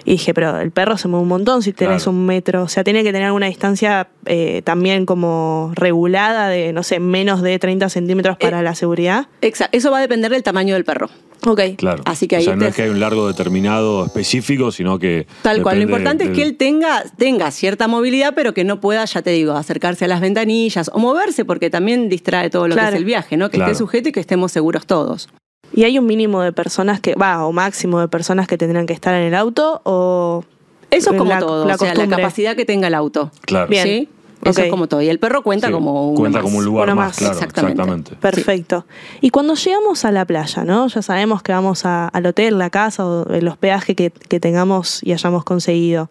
Y 0.05 0.11
dije, 0.11 0.33
pero 0.33 0.59
el 0.59 0.71
perro 0.71 0.97
se 0.97 1.07
mueve 1.07 1.23
un 1.23 1.29
montón 1.29 1.61
si 1.63 1.73
tenés 1.73 2.03
Claro. 2.03 2.11
un 2.17 2.25
metro. 2.25 2.63
O 2.63 2.67
sea, 2.67 2.83
tiene 2.83 3.03
que 3.03 3.11
tener 3.11 3.25
alguna 3.27 3.47
distancia 3.47 4.07
eh, 4.25 4.61
también 4.63 5.05
como 5.05 5.71
regulada 5.75 6.49
de, 6.49 6.73
no 6.73 6.83
sé, 6.83 6.99
menos 6.99 7.41
de 7.41 7.57
30 7.59 7.89
centímetros 7.89 8.37
para 8.37 8.61
la 8.61 8.75
seguridad. 8.75 9.27
Exacto. 9.41 9.77
Eso 9.77 9.91
va 9.91 9.97
a 9.99 10.01
depender 10.01 10.31
del 10.31 10.43
tamaño 10.43 10.73
del 10.75 10.83
perro. 10.85 11.09
Ok. 11.47 11.59
Claro. 11.77 12.03
Así 12.05 12.27
que 12.27 12.35
o 12.35 12.39
ahí 12.39 12.45
sea, 12.45 12.55
no 12.55 12.61
te- 12.61 12.67
es 12.69 12.75
que 12.75 12.83
hay 12.83 12.89
un 12.89 12.99
largo 12.99 13.27
determinado 13.27 14.05
específico, 14.05 14.71
sino 14.71 14.99
que. 14.99 15.25
Tal 15.41 15.63
cual. 15.63 15.77
Lo 15.77 15.83
importante 15.83 16.25
es 16.25 16.29
que 16.31 16.43
él 16.43 16.55
tenga, 16.55 17.03
tenga 17.17 17.49
cierta 17.49 17.87
movilidad, 17.87 18.33
pero 18.35 18.53
que 18.53 18.63
no 18.63 18.79
pueda, 18.79 19.03
ya 19.05 19.21
te 19.23 19.31
digo, 19.31 19.53
acercarse 19.53 20.05
a 20.05 20.07
las 20.07 20.21
ventanillas 20.21 20.91
o 20.93 20.99
moverse, 20.99 21.43
porque 21.43 21.71
también 21.71 22.09
distrae 22.09 22.49
todo 22.51 22.67
lo 22.67 22.75
que 22.75 22.81
es 22.87 22.93
el 22.93 23.05
viaje, 23.05 23.37
¿no? 23.37 23.49
Que 23.49 23.57
Claro. 23.57 23.71
esté 23.71 23.79
sujeto 23.79 24.09
y 24.09 24.11
que 24.11 24.19
estemos 24.19 24.51
seguros 24.51 24.85
todos. 24.85 25.29
¿Y 25.73 25.83
hay 25.85 25.97
un 25.99 26.05
mínimo 26.05 26.41
de 26.41 26.51
personas 26.51 26.99
que, 26.99 27.15
va, 27.15 27.45
o 27.45 27.51
máximo 27.51 27.99
de 27.99 28.07
personas 28.07 28.47
que 28.47 28.57
tendrán 28.57 28.85
que 28.85 28.93
estar 28.93 29.13
en 29.15 29.23
el 29.23 29.35
auto? 29.35 29.81
¿O 29.85 30.43
Eso 30.89 31.11
es 31.11 31.17
como 31.17 31.29
la- 31.29 31.39
todo, 31.39 31.65
la 31.65 31.75
o 31.75 31.77
sea, 31.77 31.87
la 31.89 31.93
costumbre? 31.93 32.17
capacidad 32.21 32.55
que 32.55 32.65
tenga 32.65 32.87
el 32.87 32.93
auto. 32.95 33.31
Claro. 33.45 33.67
Bien. 33.67 33.83
¿Sí? 33.83 34.09
Eso 34.43 34.61
es 34.63 34.71
como 34.71 34.87
todo. 34.87 35.01
Y 35.03 35.07
el 35.07 35.19
perro 35.19 35.43
cuenta 35.43 35.67
Sí, 35.67 35.73
como 35.73 36.09
un 36.09 36.15
cuenta 36.15 36.41
como 36.41 36.57
un 36.57 36.65
lugar 36.65 36.85
Uno 36.87 36.95
más, 36.95 37.09
más. 37.09 37.17
claro. 37.19 37.33
Exactamente. 37.35 37.73
Exactamente. 37.79 38.15
Perfecto. 38.15 38.85
Y 39.21 39.29
cuando 39.29 39.53
llegamos 39.53 40.03
a 40.03 40.11
la 40.11 40.25
playa, 40.25 40.63
¿no? 40.63 40.87
Ya 40.87 41.01
sabemos 41.03 41.43
que 41.43 41.51
vamos 41.51 41.85
a- 41.85 42.07
al 42.07 42.25
hotel, 42.25 42.57
la 42.57 42.71
casa 42.71 43.05
o 43.05 43.31
el 43.31 43.47
hospedaje 43.47 43.95
que, 43.95 44.09
que 44.09 44.39
tengamos 44.39 45.03
y 45.03 45.13
hayamos 45.13 45.43
conseguido. 45.43 46.09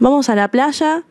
Vamos 0.00 0.28
a 0.28 0.34
la 0.34 0.48
playa 0.48 1.04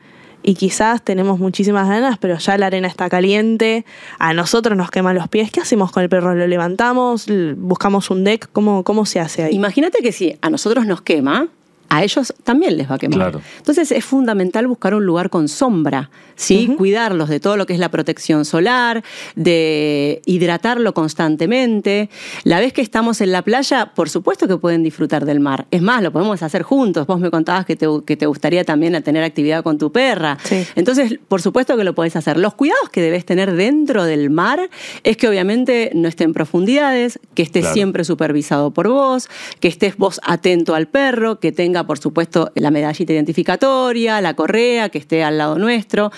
y 0.48 0.54
quizás 0.54 1.02
tenemos 1.02 1.40
muchísimas 1.40 1.90
ganas, 1.90 2.20
pero 2.20 2.38
ya 2.38 2.56
la 2.60 2.68
arena 2.68 2.88
está 2.88 3.10
caliente, 3.10 3.84
a 4.20 4.32
nosotros 4.34 4.78
nos 4.78 4.92
queman 4.92 5.16
los 5.16 5.28
pies. 5.28 5.50
¿Qué 5.50 5.60
hacemos 5.60 5.92
con 5.92 6.04
el 6.04 6.10
perro? 6.10 6.36
¿Lo 6.36 6.46
levantamos? 6.46 7.26
¿Buscamos 7.58 8.12
un 8.12 8.24
deck? 8.24 8.48
¿Cómo, 8.54 8.84
cómo 8.84 9.08
se 9.08 9.20
hace 9.20 9.44
ahí? 9.44 9.56
Imagínate 9.56 10.04
que 10.04 10.12
si 10.12 10.38
a 10.42 10.52
nosotros 10.52 10.86
nos 10.86 11.02
quema, 11.02 11.48
a 11.90 12.04
ellos 12.04 12.34
también 12.44 12.78
les 12.78 12.90
va 12.90 12.96
a 12.96 12.98
quemar. 12.98 13.18
Claro. 13.20 13.42
Entonces 13.58 13.92
es 13.92 14.04
fundamental 14.06 14.68
buscar 14.68 14.94
un 14.96 15.06
lugar 15.06 15.30
con 15.30 15.48
sombra, 15.48 16.10
¿sí? 16.36 16.74
Cuidarlos 16.78 17.30
de 17.30 17.40
todo 17.40 17.58
lo 17.58 17.66
que 17.66 17.74
es 17.74 17.80
la 17.80 17.90
protección 17.90 18.46
solar, 18.46 19.04
de 19.36 20.22
hidratarlo 20.26 20.94
constantemente. 20.94 22.10
La 22.44 22.60
vez 22.60 22.74
que 22.74 22.82
estamos 22.82 23.22
en 23.22 23.32
la 23.32 23.42
playa, 23.42 23.92
por 23.96 24.10
supuesto 24.10 24.48
que 24.48 24.58
pueden 24.58 24.84
disfrutar 24.84 25.26
del 25.26 25.40
mar. 25.40 25.66
Es 25.72 25.82
más, 25.82 26.02
lo 26.04 26.12
podemos 26.12 26.42
hacer 26.44 26.64
juntos. 26.64 27.08
Vos 27.08 27.20
me 27.20 27.32
contabas 27.32 27.66
que 27.66 27.76
te, 27.76 27.88
que 28.06 28.18
te 28.18 28.26
gustaría 28.26 28.64
también 28.64 29.02
tener 29.04 29.24
actividad 29.24 29.64
con 29.64 29.78
tu 29.78 29.92
perra. 29.92 30.38
Sí. 30.44 30.66
Entonces, 30.76 31.20
por 31.28 31.42
supuesto 31.42 31.78
que 31.78 31.84
lo 31.84 31.96
podés 31.96 32.16
hacer. 32.16 32.38
Los 32.38 32.54
cuidados 32.56 32.90
que 32.90 33.02
debes 33.02 33.26
tener 33.26 33.54
dentro 33.54 34.04
del 34.06 34.30
mar 34.30 34.70
es 35.04 35.18
que 35.18 35.28
obviamente 35.28 35.92
no 35.94 36.08
esté 36.08 36.24
en 36.24 36.34
profundidades, 36.34 37.20
que 37.34 37.44
esté 37.44 37.62
Claro. 37.62 37.74
siempre 37.74 38.04
supervisado 38.04 38.72
por 38.72 38.88
vos, 38.90 39.30
que 39.60 39.68
estés 39.68 39.98
vos 39.98 40.20
atento 40.24 40.76
al 40.76 40.88
perro, 40.88 41.40
que 41.40 41.52
tenga, 41.76 41.88
por 41.88 41.98
supuesto, 42.00 42.52
la 42.56 42.72
medallita 42.72 43.12
identificatoria, 43.12 44.22
la 44.22 44.34
correa, 44.34 44.88
que 44.90 44.98
esté 44.98 45.24
al 45.26 45.38
lado 45.38 45.58
nuestro. 45.58 46.10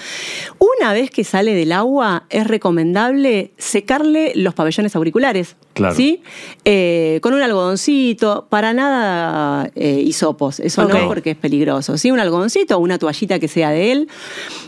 Una 0.60 0.94
vez 0.94 1.10
que 1.10 1.24
sale 1.24 1.56
del 1.56 1.72
agua, 1.72 2.26
es 2.30 2.46
recomendable 2.46 3.52
secarle 3.58 4.34
los 4.36 4.54
pabellones 4.54 4.96
auriculares. 4.96 5.56
Claro. 5.74 5.96
¿Sí? 5.96 6.22
Eh, 6.66 7.20
con 7.22 7.34
un 7.34 7.42
algodoncito, 7.42 8.48
para 8.50 8.74
nada 8.74 9.70
eh, 9.76 10.02
hisopos, 10.04 10.60
eso 10.60 10.86
no, 10.88 11.08
porque 11.08 11.32
es 11.32 11.38
peligroso. 11.38 11.98
¿Sí? 11.98 12.10
Un 12.12 12.20
algodoncito 12.20 12.78
o 12.78 12.80
una 12.80 12.98
toallita 13.00 13.40
que 13.40 13.48
sea 13.48 13.70
de 13.72 13.92
él. 13.92 14.08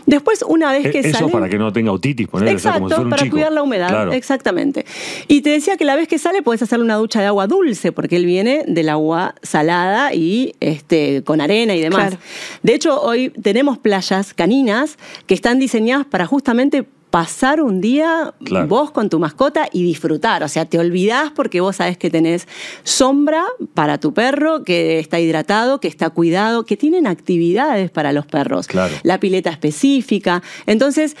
Después, 0.06 0.44
una 0.46 0.72
vez 0.72 0.90
que 0.90 0.98
Eh, 1.00 1.08
Eso 1.10 1.18
sale. 1.20 1.32
para 1.32 1.48
que 1.48 1.58
no 1.58 1.72
tenga 1.72 1.92
otitis, 1.92 2.26
ponerle, 2.28 2.54
o 2.56 2.58
sea, 2.58 2.70
Exacto, 2.72 2.78
como 2.80 2.88
si 2.88 2.94
fuera 2.94 3.04
un 3.04 3.10
para 3.10 3.22
chico. 3.22 3.36
cuidar 3.36 3.52
la 3.52 3.62
humedad, 3.62 3.88
Claro. 3.88 4.12
exactamente. 4.12 4.84
Y 5.28 5.40
te 5.42 5.50
decía 5.50 5.76
que 5.76 5.84
la 5.84 5.94
vez 5.96 6.08
que 6.08 6.18
sale 6.18 6.42
puedes 6.42 6.62
hacerle 6.62 6.84
una 6.84 6.96
ducha 6.96 7.20
de 7.20 7.26
agua 7.26 7.46
dulce, 7.46 7.92
porque 7.92 8.16
él 8.16 8.26
viene 8.26 8.64
del 8.66 8.88
agua 8.88 9.34
salada 9.42 10.12
y 10.14 10.54
este, 10.80 11.22
con 11.22 11.40
arena 11.40 11.74
y 11.74 11.80
demás. 11.80 12.08
Claro. 12.08 12.18
De 12.62 12.74
hecho, 12.74 13.00
hoy 13.00 13.30
tenemos 13.30 13.78
playas 13.78 14.34
caninas 14.34 14.98
que 15.26 15.34
están 15.34 15.58
diseñadas 15.58 16.06
para 16.06 16.26
justamente 16.26 16.86
pasar 17.10 17.60
un 17.60 17.80
día 17.80 18.32
Claro. 18.44 18.68
vos 18.68 18.92
con 18.92 19.10
tu 19.10 19.18
mascota 19.18 19.68
y 19.72 19.82
disfrutar. 19.82 20.44
O 20.44 20.48
sea, 20.48 20.64
te 20.64 20.78
olvidás 20.78 21.32
porque 21.32 21.60
vos 21.60 21.76
sabés 21.76 21.98
que 21.98 22.08
tenés 22.08 22.46
sombra 22.84 23.44
para 23.74 23.98
tu 23.98 24.14
perro, 24.14 24.62
que 24.62 25.00
está 25.00 25.18
hidratado, 25.18 25.80
que 25.80 25.88
está 25.88 26.10
cuidado, 26.10 26.64
que 26.64 26.76
tienen 26.76 27.06
actividades 27.08 27.90
para 27.90 28.12
los 28.12 28.26
perros. 28.26 28.68
Claro. 28.68 28.94
La 29.02 29.18
pileta 29.18 29.50
específica. 29.50 30.42
Entonces, 30.66 31.16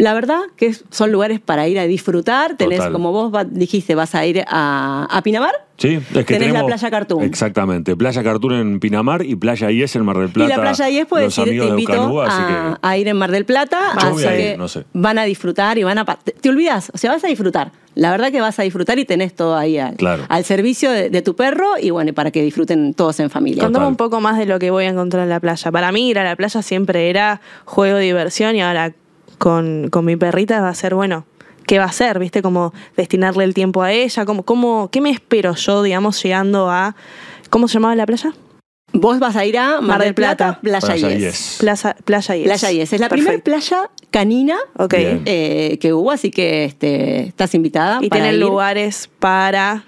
la 0.00 0.14
verdad 0.14 0.40
que 0.56 0.74
son 0.90 1.12
lugares 1.12 1.40
para 1.40 1.68
ir 1.68 1.78
a 1.78 1.84
disfrutar. 1.86 2.56
Tenés, 2.56 2.78
Total. 2.78 2.92
como 2.92 3.12
vos 3.12 3.32
dijiste, 3.50 3.94
vas 3.94 4.14
a 4.14 4.24
ir 4.26 4.44
a, 4.46 5.06
a 5.10 5.22
Pinamar. 5.22 5.52
Sí, 5.76 5.94
es 5.94 6.26
que 6.26 6.34
Tenés 6.38 6.52
la 6.52 6.66
playa 6.66 6.90
Cartoon. 6.90 7.22
Exactamente, 7.22 7.96
Playa 7.96 8.22
Cartoon 8.22 8.52
en 8.52 8.80
Pinamar 8.80 9.24
y 9.24 9.34
Playa 9.34 9.70
IES 9.70 9.96
en 9.96 10.04
Mar 10.04 10.18
del 10.18 10.28
Plata. 10.28 10.52
y 10.52 10.54
la 10.54 10.60
playa 10.62 10.84
10 10.86 11.06
puedes 11.06 11.38
los 11.38 11.46
ir, 11.46 11.58
te 11.58 11.64
de 11.64 11.70
invito 11.70 11.92
Ucanúa, 11.92 12.26
a, 12.28 12.74
que 12.74 12.78
a 12.86 12.98
ir 12.98 13.08
en 13.08 13.16
Mar 13.16 13.30
del 13.30 13.46
Plata, 13.46 13.80
Yo 13.94 13.98
así 14.08 14.10
voy 14.12 14.24
a 14.24 14.38
ir, 14.38 14.52
que 14.52 14.58
no 14.58 14.68
sé. 14.68 14.84
van 14.92 15.18
a 15.18 15.24
disfrutar 15.24 15.78
y 15.78 15.82
van 15.84 15.96
a... 15.96 16.04
Te, 16.04 16.32
te 16.32 16.50
olvidas, 16.50 16.90
o 16.92 16.98
sea, 16.98 17.12
vas 17.12 17.24
a 17.24 17.28
disfrutar. 17.28 17.72
La 17.94 18.10
verdad 18.10 18.30
que 18.30 18.42
vas 18.42 18.58
a 18.58 18.62
disfrutar 18.62 18.98
y 18.98 19.06
tenés 19.06 19.34
todo 19.34 19.56
ahí 19.56 19.78
al, 19.78 19.96
Claro. 19.96 20.24
al 20.28 20.44
servicio 20.44 20.90
de, 20.90 21.08
de 21.08 21.22
tu 21.22 21.34
perro 21.34 21.66
y 21.80 21.88
bueno, 21.90 22.12
para 22.12 22.30
que 22.30 22.42
disfruten 22.42 22.92
todos 22.92 23.18
en 23.20 23.30
familia. 23.30 23.62
Total. 23.62 23.72
Contame 23.72 23.86
un 23.88 23.96
poco 23.96 24.20
más 24.20 24.36
de 24.36 24.44
lo 24.44 24.58
que 24.58 24.70
voy 24.70 24.84
a 24.84 24.88
encontrar 24.90 25.22
en 25.22 25.30
la 25.30 25.40
playa. 25.40 25.72
Para 25.72 25.90
mí 25.92 26.10
ir 26.10 26.18
a 26.18 26.24
la 26.24 26.36
playa 26.36 26.60
siempre 26.60 27.08
era 27.08 27.40
juego, 27.64 27.96
diversión 27.98 28.54
y 28.54 28.60
ahora 28.60 28.92
con, 29.40 29.88
con 29.90 30.04
mi 30.04 30.16
perrita 30.16 30.60
va 30.60 30.68
a 30.68 30.74
ser, 30.74 30.94
bueno, 30.94 31.24
¿qué 31.66 31.78
va 31.78 31.86
a 31.86 31.92
ser? 31.92 32.18
¿Viste? 32.18 32.42
Como 32.42 32.74
destinarle 32.94 33.44
el 33.44 33.54
tiempo 33.54 33.82
a 33.82 33.90
ella. 33.90 34.26
Como, 34.26 34.44
como, 34.44 34.90
¿Qué 34.92 35.00
me 35.00 35.10
espero 35.10 35.54
yo, 35.54 35.82
digamos, 35.82 36.22
llegando 36.22 36.70
a... 36.70 36.94
¿Cómo 37.48 37.66
se 37.66 37.74
llamaba 37.74 37.96
la 37.96 38.04
playa? 38.06 38.32
Vos 38.92 39.18
vas 39.18 39.36
a 39.36 39.44
ir 39.46 39.56
a 39.56 39.80
Mar, 39.80 40.02
del 40.02 40.14
Plata, 40.14 40.60
Playa, 40.60 40.80
Playa 40.80 41.08
Yes. 41.10 41.20
Yes. 41.20 41.56
Plaza, 41.60 41.96
playa 42.04 42.36
Yes. 42.36 42.44
Playa 42.44 42.70
Yes. 42.70 42.92
Es 42.92 43.00
la 43.00 43.08
primera 43.08 43.38
playa 43.38 43.90
canina 44.10 44.56
Ok. 44.76 44.94
Bien. 44.94 45.22
eh, 45.24 45.78
que 45.80 45.94
hubo, 45.94 46.10
así 46.10 46.30
que 46.30 46.64
este, 46.64 47.28
estás 47.28 47.54
invitada. 47.54 47.98
Y 48.02 48.08
para 48.08 48.22
tienen 48.22 48.40
ir. 48.40 48.46
lugares 48.46 49.08
para... 49.18 49.84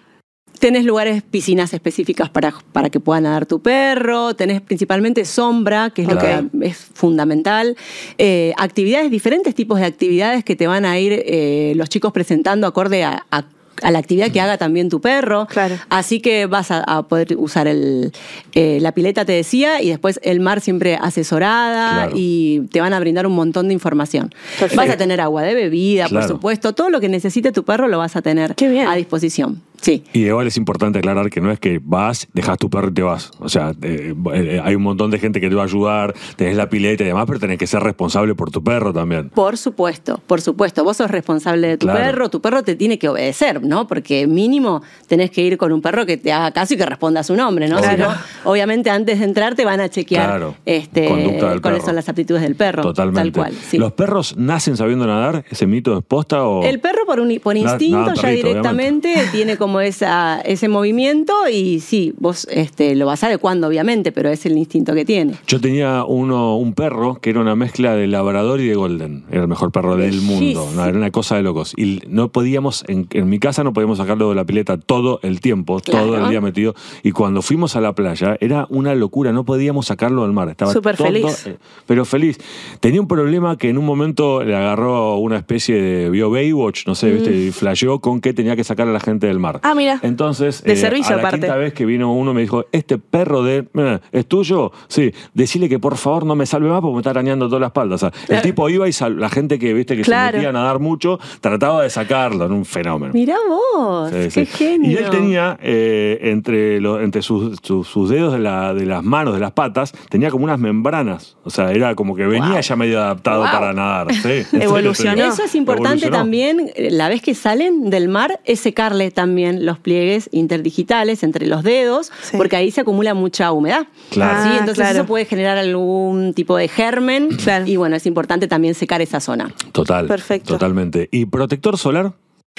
Tenés 0.63 0.85
lugares, 0.85 1.25
piscinas 1.29 1.75
específicas 1.75 2.31
para, 2.31 2.55
para 2.73 2.89
que 2.89 3.01
pueda 3.01 3.21
nadar 3.21 3.47
tu 3.47 3.61
perro, 3.61 4.35
tenés 4.35 4.61
principalmente 4.61 5.25
sombra, 5.25 5.91
que 5.91 6.03
es 6.03 6.09
lo 6.09 6.17
que 6.19 6.45
es 6.61 6.77
fundamental, 6.77 7.77
eh, 8.17 8.53
actividades, 8.57 9.11
diferentes 9.11 9.57
tipos 9.57 9.81
de 9.81 9.87
actividades 9.87 10.45
que 10.45 10.55
te 10.55 10.69
van 10.69 10.85
a 10.85 11.01
ir 11.01 11.21
eh, 11.27 11.73
los 11.75 11.89
chicos 11.89 12.13
presentando 12.13 12.69
acorde 12.69 13.03
a, 13.03 13.27
a- 13.33 13.43
a 13.83 13.91
la 13.91 13.99
actividad 13.99 14.31
que 14.31 14.41
haga 14.41 14.57
también 14.59 14.89
tu 14.89 15.01
perro. 15.01 15.47
Claro. 15.47 15.75
Así 15.89 16.21
que 16.21 16.47
vas 16.47 16.71
a, 16.71 16.85
a 16.85 17.03
poder 17.09 17.35
usar 17.39 17.67
el, 17.67 18.13
eh, 18.53 18.79
la 18.81 18.93
pileta, 18.93 19.25
te 19.25 19.33
decía, 19.33 19.83
y 19.83 19.89
después 19.89 20.21
el 20.23 20.39
mar 20.39 20.61
siempre 20.61 20.95
asesorada 20.95 22.05
Claro. 22.05 22.13
y 22.15 22.61
te 22.71 22.81
van 22.81 22.93
a 22.93 23.01
brindar 23.01 23.27
un 23.27 23.35
montón 23.35 23.67
de 23.67 23.75
información. 23.75 24.33
Perfecto. 24.61 24.77
Vas 24.77 24.91
a 24.91 24.97
tener 24.97 25.21
agua 25.21 25.43
de 25.43 25.55
bebida, 25.55 26.07
Claro. 26.07 26.25
por 26.29 26.37
supuesto, 26.37 26.73
todo 26.75 26.91
lo 26.91 27.01
que 27.01 27.09
necesite 27.09 27.51
tu 27.51 27.65
perro 27.65 27.89
lo 27.89 27.99
vas 27.99 28.15
a 28.15 28.23
tener 28.23 28.55
Qué 28.55 28.69
bien. 28.69 28.87
a 28.87 28.95
disposición. 28.95 29.61
Sí. 29.83 30.05
Y 30.15 30.21
igual 30.27 30.47
es 30.47 30.57
importante 30.57 31.01
aclarar 31.01 31.29
que 31.29 31.41
no 31.41 31.51
es 31.51 31.59
que 31.61 31.79
vas, 31.83 32.29
dejas 32.33 32.57
tu 32.57 32.71
perro 32.71 32.89
y 32.89 32.95
te 32.95 33.03
vas. 33.03 33.31
O 33.41 33.49
sea, 33.49 33.73
eh, 33.83 34.15
eh, 34.33 34.61
hay 34.65 34.75
un 34.75 34.83
montón 34.83 35.11
de 35.11 35.19
gente 35.19 35.41
que 35.41 35.49
te 35.51 35.55
va 35.55 35.63
a 35.63 35.65
ayudar, 35.67 36.15
tenés 36.37 36.57
la 36.57 36.69
pileta 36.71 37.03
y 37.03 37.07
demás, 37.09 37.25
pero 37.27 37.39
tenés 37.41 37.59
que 37.59 37.67
ser 37.67 37.83
responsable 37.83 38.35
por 38.35 38.51
tu 38.51 38.63
perro 38.63 38.93
también. 38.93 39.29
Por 39.31 39.59
supuesto, 39.59 40.21
por 40.27 40.41
supuesto. 40.41 40.85
Vos 40.85 40.97
sos 40.97 41.11
responsable 41.11 41.67
de 41.69 41.77
tu 41.79 41.87
Claro. 41.87 41.99
perro, 42.01 42.31
tu 42.31 42.41
perro 42.41 42.63
te 42.63 42.77
tiene 42.77 42.99
que 42.99 43.09
obedecer, 43.09 43.63
¿no? 43.63 43.87
Porque 43.89 44.27
mínimo 44.27 44.83
tenés 45.09 45.31
que 45.31 45.43
ir 45.43 45.59
con 45.59 45.73
un 45.73 45.83
perro 45.83 46.07
que 46.07 46.17
te 46.17 46.33
haga 46.33 46.53
caso 46.53 46.75
y 46.75 46.77
que 46.77 46.87
responda 46.87 47.21
a 47.21 47.25
su 47.25 47.35
nombre, 47.37 47.69
¿no? 47.69 47.83
Si 47.83 47.97
no, 47.97 48.09
obviamente 48.45 48.89
antes 48.89 49.19
de 49.19 49.25
entrar 49.25 49.55
te 49.57 49.65
van 49.65 49.81
a 49.81 49.89
chequear 49.89 50.27
Claro. 50.29 50.55
este, 50.65 51.09
cuáles 51.09 51.61
perro. 51.61 51.81
son 51.85 51.97
las 51.97 52.09
aptitudes 52.09 52.43
del 52.43 52.55
perro. 52.55 52.83
Totalmente. 52.83 53.21
Tal 53.21 53.33
cual. 53.33 53.53
sí. 53.69 53.79
¿Los 53.79 53.93
perros 53.93 54.37
nacen 54.37 54.77
sabiendo 54.77 55.07
nadar? 55.07 55.45
¿Ese 55.51 55.67
mito 55.67 55.99
es 55.99 56.05
posta 56.05 56.45
o...? 56.45 56.63
El 56.63 56.79
perro 56.81 57.05
por, 57.05 57.19
un- 57.19 57.41
por 57.43 57.57
instinto 57.57 57.99
nada, 57.99 58.15
ya 58.15 58.23
perrito, 58.23 58.47
directamente 58.49 59.15
tiene 59.33 59.57
como 59.57 59.72
esa, 59.81 60.41
ese 60.41 60.69
movimiento 60.69 61.33
y 61.51 61.81
sí, 61.81 62.15
vos 62.19 62.47
este, 62.51 62.95
lo 62.95 63.07
vas 63.07 63.23
adecuando 63.25 63.67
obviamente, 63.69 64.13
pero 64.13 64.29
es 64.31 64.45
el 64.47 64.57
instinto 64.59 64.95
que 64.95 65.05
tiene. 65.05 65.35
Yo 65.47 65.61
tenía 65.61 66.05
uno, 66.05 66.57
un 66.57 66.75
perro 66.75 67.17
que 67.21 67.31
era 67.31 67.41
una 67.41 67.57
mezcla 67.57 67.95
de 67.95 68.07
labrador 68.07 68.61
y 68.61 68.69
de 68.69 68.75
golden. 68.75 69.25
Era 69.31 69.43
el 69.43 69.49
mejor 69.49 69.73
perro 69.73 69.97
del 69.97 70.21
mundo. 70.21 70.69
No, 70.75 70.85
era 70.85 70.97
una 70.97 71.11
cosa 71.11 71.37
de 71.37 71.43
locos. 71.43 71.75
Y 71.77 72.01
no 72.09 72.29
podíamos, 72.29 72.85
en, 72.89 73.07
en 73.11 73.29
mi 73.29 73.39
casa 73.39 73.65
no 73.65 73.73
podíamos 73.73 73.99
sacarlo 73.99 74.29
de 74.29 74.35
la 74.35 74.45
pileta 74.45 74.77
todo 74.79 75.21
el 75.23 75.41
tiempo, 75.41 75.81
todo 75.81 76.17
el 76.17 76.29
día 76.29 76.41
metido. 76.41 76.75
Y 77.03 77.13
cuando 77.13 77.43
fuimos 77.43 77.77
a 77.77 77.81
la 77.81 77.95
playa, 77.95 78.37
era 78.41 78.67
una 78.71 78.95
locura. 78.95 79.33
No 79.33 79.45
podíamos 79.45 79.87
sacarlo 79.87 80.23
del 80.23 80.33
mar. 80.33 80.49
Estaba 80.49 80.73
Súper 80.73 80.97
feliz. 80.97 81.47
eh, 81.47 81.57
pero 81.87 82.05
feliz. 82.05 82.39
Tenía 82.81 83.01
un 83.01 83.09
problema 83.09 83.57
que 83.57 83.69
en 83.69 83.79
un 83.79 83.85
momento 83.87 84.43
le 84.43 84.55
agarró 84.57 85.17
una 85.17 85.37
especie 85.37 85.81
de. 85.81 86.11
vio 86.11 86.31
Baywatch, 86.31 86.87
no 86.87 86.95
sé, 86.95 87.11
¿viste? 87.13 87.35
Y 87.35 87.53
flasheó 87.53 88.01
con 88.01 88.21
que 88.21 88.33
tenía 88.33 88.57
que 88.57 88.65
sacar 88.65 88.89
a 88.89 88.93
la 88.93 89.01
gente 89.01 89.27
del 89.27 89.39
mar. 89.39 89.61
Ah, 89.63 89.75
mira. 89.75 89.99
Entonces, 90.03 90.63
eh, 90.65 90.71
De 90.71 90.77
servicio 90.77 91.15
a 91.15 91.17
la 91.17 91.23
aparte. 91.23 91.41
quinta 91.41 91.57
vez 91.57 91.73
que 91.73 91.87
vino 91.87 92.13
uno 92.13 92.35
me 92.35 92.41
dijo, 92.43 92.67
este 92.73 92.99
perro 92.99 93.43
de... 93.43 93.67
eh, 93.75 93.99
¿Es 94.13 94.27
tuyo? 94.27 94.73
Sí. 94.89 95.13
Decirle 95.35 95.69
que 95.69 95.79
por 95.79 95.97
favor 95.97 96.27
no 96.27 96.35
me 96.35 96.47
salve 96.47 96.69
más 96.69 96.81
porque 96.81 96.95
me 96.95 97.01
está 97.01 97.11
arañando 97.11 97.47
toda 97.49 97.61
la 97.61 97.67
espalda. 97.69 97.95
O 97.95 97.99
sea, 97.99 98.13
el 98.29 98.43
tipo 98.43 98.69
iba 98.69 98.89
y 98.89 98.93
sal- 98.93 99.19
la 99.21 99.29
gente 99.29 99.59
que, 99.59 99.73
viste, 99.73 99.97
que 99.97 100.03
Claro. 100.03 100.33
se 100.33 100.37
metía 100.39 100.49
a 100.51 100.53
nadar 100.53 100.79
mucho, 100.79 101.19
trataba 101.41 101.83
de 101.83 101.91
sacarlo. 101.91 102.45
Era 102.45 102.55
un 102.55 102.65
fenómeno. 102.65 103.13
Mirá 103.15 103.37
vos, 103.49 104.11
Sí, 104.11 104.17
qué 104.17 104.31
sí. 104.31 104.47
genio. 104.47 104.91
Y 104.91 104.97
él 104.97 105.11
tenía 105.11 105.59
eh, 105.63 106.19
entre, 106.23 106.81
lo- 106.81 107.01
entre 107.01 107.23
sus, 107.23 107.59
sus- 107.63 107.87
sus 107.87 108.09
dedos 108.11 108.33
de, 108.33 108.39
la- 108.41 108.75
de 108.75 108.85
las 108.87 109.03
manos, 109.05 109.35
de 109.35 109.41
las 109.41 109.53
patas, 109.53 109.93
tenía 110.09 110.31
como 110.31 110.45
unas 110.45 110.59
membranas. 110.59 111.37
O 111.45 111.51
sea, 111.51 111.71
era 111.73 111.95
como 111.95 112.15
que 112.17 112.27
venía 112.27 112.51
Wow. 112.53 112.61
ya 112.61 112.77
medio 112.77 113.01
adaptado 113.01 113.43
Wow. 113.43 113.51
para 113.53 113.73
nadar. 113.73 114.13
Sí, 114.15 114.19
en 114.29 114.45
serio, 114.45 114.65
Evolucionó. 114.69 115.15
te 115.17 115.23
digo. 115.23 115.33
Eso 115.35 115.45
es 115.45 115.55
importante 115.55 115.89
Evolucionó. 116.07 116.17
también, 116.17 116.71
eh, 116.75 116.89
la 116.91 117.09
vez 117.09 117.23
que 117.23 117.35
salen 117.35 117.91
del 117.91 118.09
mar, 118.09 118.41
es 118.45 118.61
secarle 118.61 119.11
también 119.11 119.52
los 119.61 119.79
pliegues 119.79 120.29
interdigitales 120.33 121.23
entre 121.23 121.47
los 121.47 121.63
dedos, 121.63 122.11
Sí. 122.23 122.37
porque 122.37 122.57
ahí 122.57 122.71
se 122.71 122.81
acumula 122.81 123.15
mucha 123.15 123.53
humedad. 123.53 123.87
Claro. 124.11 124.43
¿sí? 124.43 124.49
Ah, 124.53 124.57
Entonces 124.61 124.83
claro. 124.85 124.99
eso 125.01 125.07
puede 125.07 125.25
generar 125.25 125.59
algún 125.59 126.35
tipo 126.35 126.57
de 126.57 126.69
germen. 126.69 127.29
Claro. 127.37 127.67
Y 127.67 127.77
bueno, 127.77 127.97
es 127.97 128.07
importante 128.07 128.49
también 128.49 128.75
secar 128.75 129.01
esa 129.03 129.21
zona. 129.21 129.53
Total. 129.73 130.07
Perfecto. 130.07 130.55
Totalmente. 130.55 131.09
¿Y 131.11 131.27
protector 131.27 131.79
solar? 131.79 132.13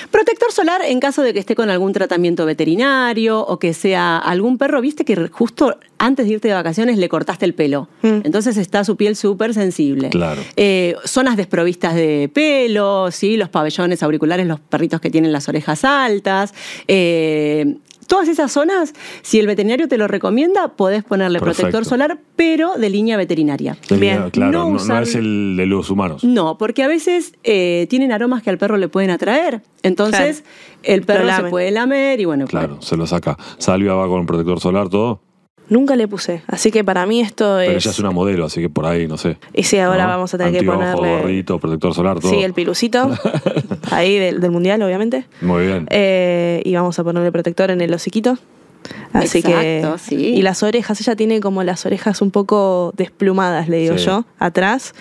Protector 0.10 0.52
solar 0.52 0.82
en 0.84 1.00
caso 1.00 1.22
de 1.22 1.34
que 1.34 1.40
esté 1.40 1.54
con 1.56 1.70
algún 1.70 1.94
tratamiento 1.94 2.48
veterinario 2.48 3.40
o 3.42 3.60
que 3.60 3.76
sea 3.76 4.18
algún 4.18 4.58
perro, 4.58 4.82
viste 4.82 5.06
que 5.06 5.28
justo 5.28 5.78
antes 6.00 6.26
de 6.26 6.34
irte 6.34 6.48
de 6.48 6.56
vacaciones 6.56 6.98
le 6.98 7.10
cortaste 7.10 7.46
el 7.46 7.54
pelo. 7.54 7.90
Mm. 8.02 8.22
Entonces 8.24 8.58
está 8.58 8.84
su 8.86 8.98
piel 8.98 9.16
súper 9.16 9.54
sensible. 9.54 10.10
Claro. 10.10 10.42
Eh, 10.56 10.96
zonas 11.06 11.38
desprovistas 11.38 11.94
de 11.94 12.30
pelo, 12.34 13.12
¿sí? 13.12 13.38
los 13.38 13.50
pabellones 13.50 14.02
auriculares, 14.02 14.48
los 14.48 14.60
perritos 14.60 15.00
que 15.00 15.12
tienen 15.12 15.32
las 15.32 15.48
orejas 15.48 15.86
altas. 15.86 16.56
eh, 16.88 17.76
Todas 18.08 18.28
esas 18.28 18.52
zonas, 18.52 18.94
si 19.22 19.40
el 19.40 19.48
veterinario 19.48 19.88
te 19.88 19.98
lo 19.98 20.08
recomienda, 20.08 20.70
podés 20.76 21.04
ponerle 21.04 21.40
protector 21.40 21.86
solar, 21.86 22.20
pero 22.36 22.76
de 22.78 22.90
línea 22.90 23.18
veterinaria. 23.18 23.78
Bien. 23.90 24.30
Claro, 24.32 24.70
No 24.70 24.86
no, 24.86 25.00
es 25.00 25.16
el 25.16 25.56
de 25.58 25.66
los 25.66 25.90
humanos. 25.90 26.24
No, 26.24 26.58
porque 26.58 26.84
a 26.84 26.88
veces 26.88 27.34
eh, 27.44 27.88
tienen 27.90 28.12
aromas 28.12 28.44
que 28.44 28.50
al 28.50 28.58
perro 28.58 28.78
le 28.78 28.88
pueden 28.88 29.10
atraer. 29.10 29.62
Entonces, 29.84 30.42
Claro. 30.42 30.96
el 30.96 31.02
perro 31.04 31.36
se 31.36 31.44
puede 31.50 31.72
lamer 31.72 32.20
y 32.20 32.26
bueno, 32.26 32.46
Claro, 32.48 32.82
se 32.82 32.98
lo 32.98 33.08
saca. 33.08 33.38
Salvia 33.58 33.94
va 33.94 34.08
con 34.08 34.26
protector 34.26 34.60
solar, 34.60 34.90
todo. 34.90 35.22
Nunca 35.70 35.96
le 35.96 36.08
puse. 36.08 36.44
Así 36.48 36.72
que 36.72 36.84
para 36.84 37.06
mí 37.06 37.22
esto 37.22 37.56
Pero 37.58 37.72
es. 37.78 37.84
ella 37.86 37.92
es 37.92 38.00
una 38.00 38.12
modelo, 38.12 38.46
así 38.46 38.62
que 38.62 38.70
por 38.70 38.86
ahí, 38.86 39.08
no 39.08 39.18
sé. 39.18 39.38
Y 39.54 39.64
sí, 39.64 39.80
ahora 39.80 40.04
¿no? 40.04 40.10
vamos 40.10 40.34
a 40.34 40.38
tener 40.38 40.54
que 40.54 40.64
ponerle. 40.66 41.18
gorrito, 41.20 41.58
protector 41.60 41.94
solar, 41.94 42.20
todo. 42.20 42.32
Sí, 42.32 42.44
el 42.44 42.54
pilucito. 42.54 43.10
ahí 43.92 44.18
del, 44.20 44.40
del 44.42 44.52
mundial, 44.52 44.82
obviamente. 44.84 45.26
Muy 45.42 45.66
bien. 45.68 45.88
Eh, 45.90 46.62
y 46.66 46.76
vamos 46.76 47.00
a 47.00 47.04
ponerle 47.04 47.32
protector 47.32 47.72
en 47.72 47.82
el 47.82 47.94
hociquito. 47.94 48.38
Así 49.14 49.38
Exacto, 49.40 49.94
que. 49.94 50.00
sí. 50.00 50.16
Y 50.36 50.42
las 50.42 50.62
orejas, 50.62 51.00
ella 51.00 51.16
tiene 51.16 51.40
como 51.40 51.64
las 51.64 51.86
orejas 51.86 52.22
un 52.22 52.32
poco 52.32 52.92
desplumadas, 52.98 53.70
le 53.70 53.78
digo 53.78 53.98
Sí. 53.98 54.06
yo, 54.08 54.26
atrás. 54.40 54.94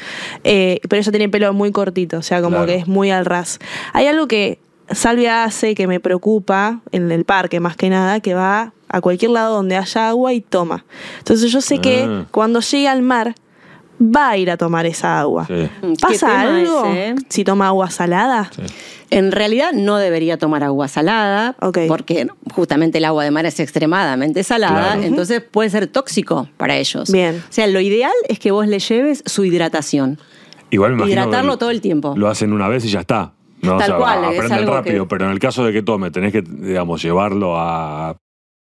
Eh, 0.44 0.78
pero 0.88 1.00
ella 1.00 1.10
tiene 1.10 1.28
pelo 1.28 1.52
muy 1.52 1.72
cortito, 1.72 2.18
o 2.18 2.22
sea, 2.22 2.40
como 2.40 2.58
Claro. 2.58 2.66
que 2.66 2.76
es 2.76 2.86
muy 2.86 3.10
al 3.10 3.24
ras. 3.24 3.58
Hay 3.92 4.06
algo 4.06 4.28
que 4.28 4.60
Salvia 4.94 5.44
hace 5.44 5.74
que 5.74 5.86
me 5.86 6.00
preocupa 6.00 6.80
en 6.92 7.10
el 7.12 7.24
parque, 7.24 7.60
más 7.60 7.76
que 7.76 7.88
nada, 7.90 8.20
que 8.20 8.34
va 8.34 8.72
a 8.88 9.00
cualquier 9.00 9.30
lado 9.32 9.54
donde 9.56 9.76
haya 9.76 10.08
agua 10.08 10.32
y 10.32 10.40
toma. 10.40 10.84
Entonces 11.18 11.50
yo 11.50 11.60
sé 11.60 11.78
que 11.78 12.04
Ah. 12.08 12.26
cuando 12.30 12.60
llegue 12.60 12.88
al 12.88 13.02
mar 13.02 13.34
va 14.00 14.30
a 14.30 14.36
ir 14.36 14.50
a 14.50 14.56
tomar 14.56 14.84
esa 14.86 15.20
agua. 15.20 15.46
Sí. 15.46 15.54
Mm, 15.82 15.92
¿Qué 15.92 15.96
¿Pasa 16.00 16.40
algo 16.40 16.84
ese, 16.86 17.08
eh? 17.10 17.14
si 17.28 17.44
toma 17.44 17.68
agua 17.68 17.88
salada? 17.90 18.50
Sí. 18.54 18.62
En 19.10 19.30
realidad 19.30 19.72
no 19.74 19.98
debería 19.98 20.38
tomar 20.38 20.64
agua 20.64 20.88
salada, 20.88 21.54
porque 21.86 22.26
justamente 22.54 22.96
el 22.98 23.04
agua 23.04 23.24
de 23.24 23.30
mar 23.30 23.44
es 23.44 23.60
extremadamente 23.60 24.42
salada, 24.42 24.92
Claro. 24.94 25.02
entonces 25.02 25.42
puede 25.42 25.68
ser 25.68 25.86
tóxico 25.86 26.48
para 26.56 26.76
ellos. 26.76 27.12
Bien. 27.12 27.36
O 27.36 27.52
sea, 27.52 27.66
lo 27.66 27.80
ideal 27.80 28.12
es 28.28 28.38
que 28.38 28.50
vos 28.50 28.66
le 28.66 28.78
lleves 28.78 29.22
su 29.26 29.44
hidratación. 29.44 30.18
Igual 30.70 30.92
me 30.92 30.96
imagino 31.02 31.12
Hidratarlo 31.20 31.52
que 31.52 31.58
todo 31.58 31.70
el 31.70 31.82
tiempo. 31.82 32.14
Lo 32.16 32.28
hacen 32.28 32.54
una 32.54 32.68
vez 32.68 32.84
y 32.86 32.88
ya 32.88 33.00
está. 33.00 33.32
No, 33.62 33.76
Tal 33.78 33.82
o 33.82 33.86
sea, 33.86 33.96
cual, 33.96 34.18
es 34.24 34.38
aprenden 34.38 34.52
algo 34.58 34.74
rápido, 34.74 35.04
que- 35.04 35.08
pero 35.08 35.24
en 35.26 35.30
el 35.32 35.38
caso 35.38 35.64
de 35.64 35.72
que 35.72 35.82
tome, 35.82 36.10
tenés 36.10 36.32
que, 36.32 36.42
digamos, 36.42 37.02
llevarlo 37.02 37.54
a 37.58 38.16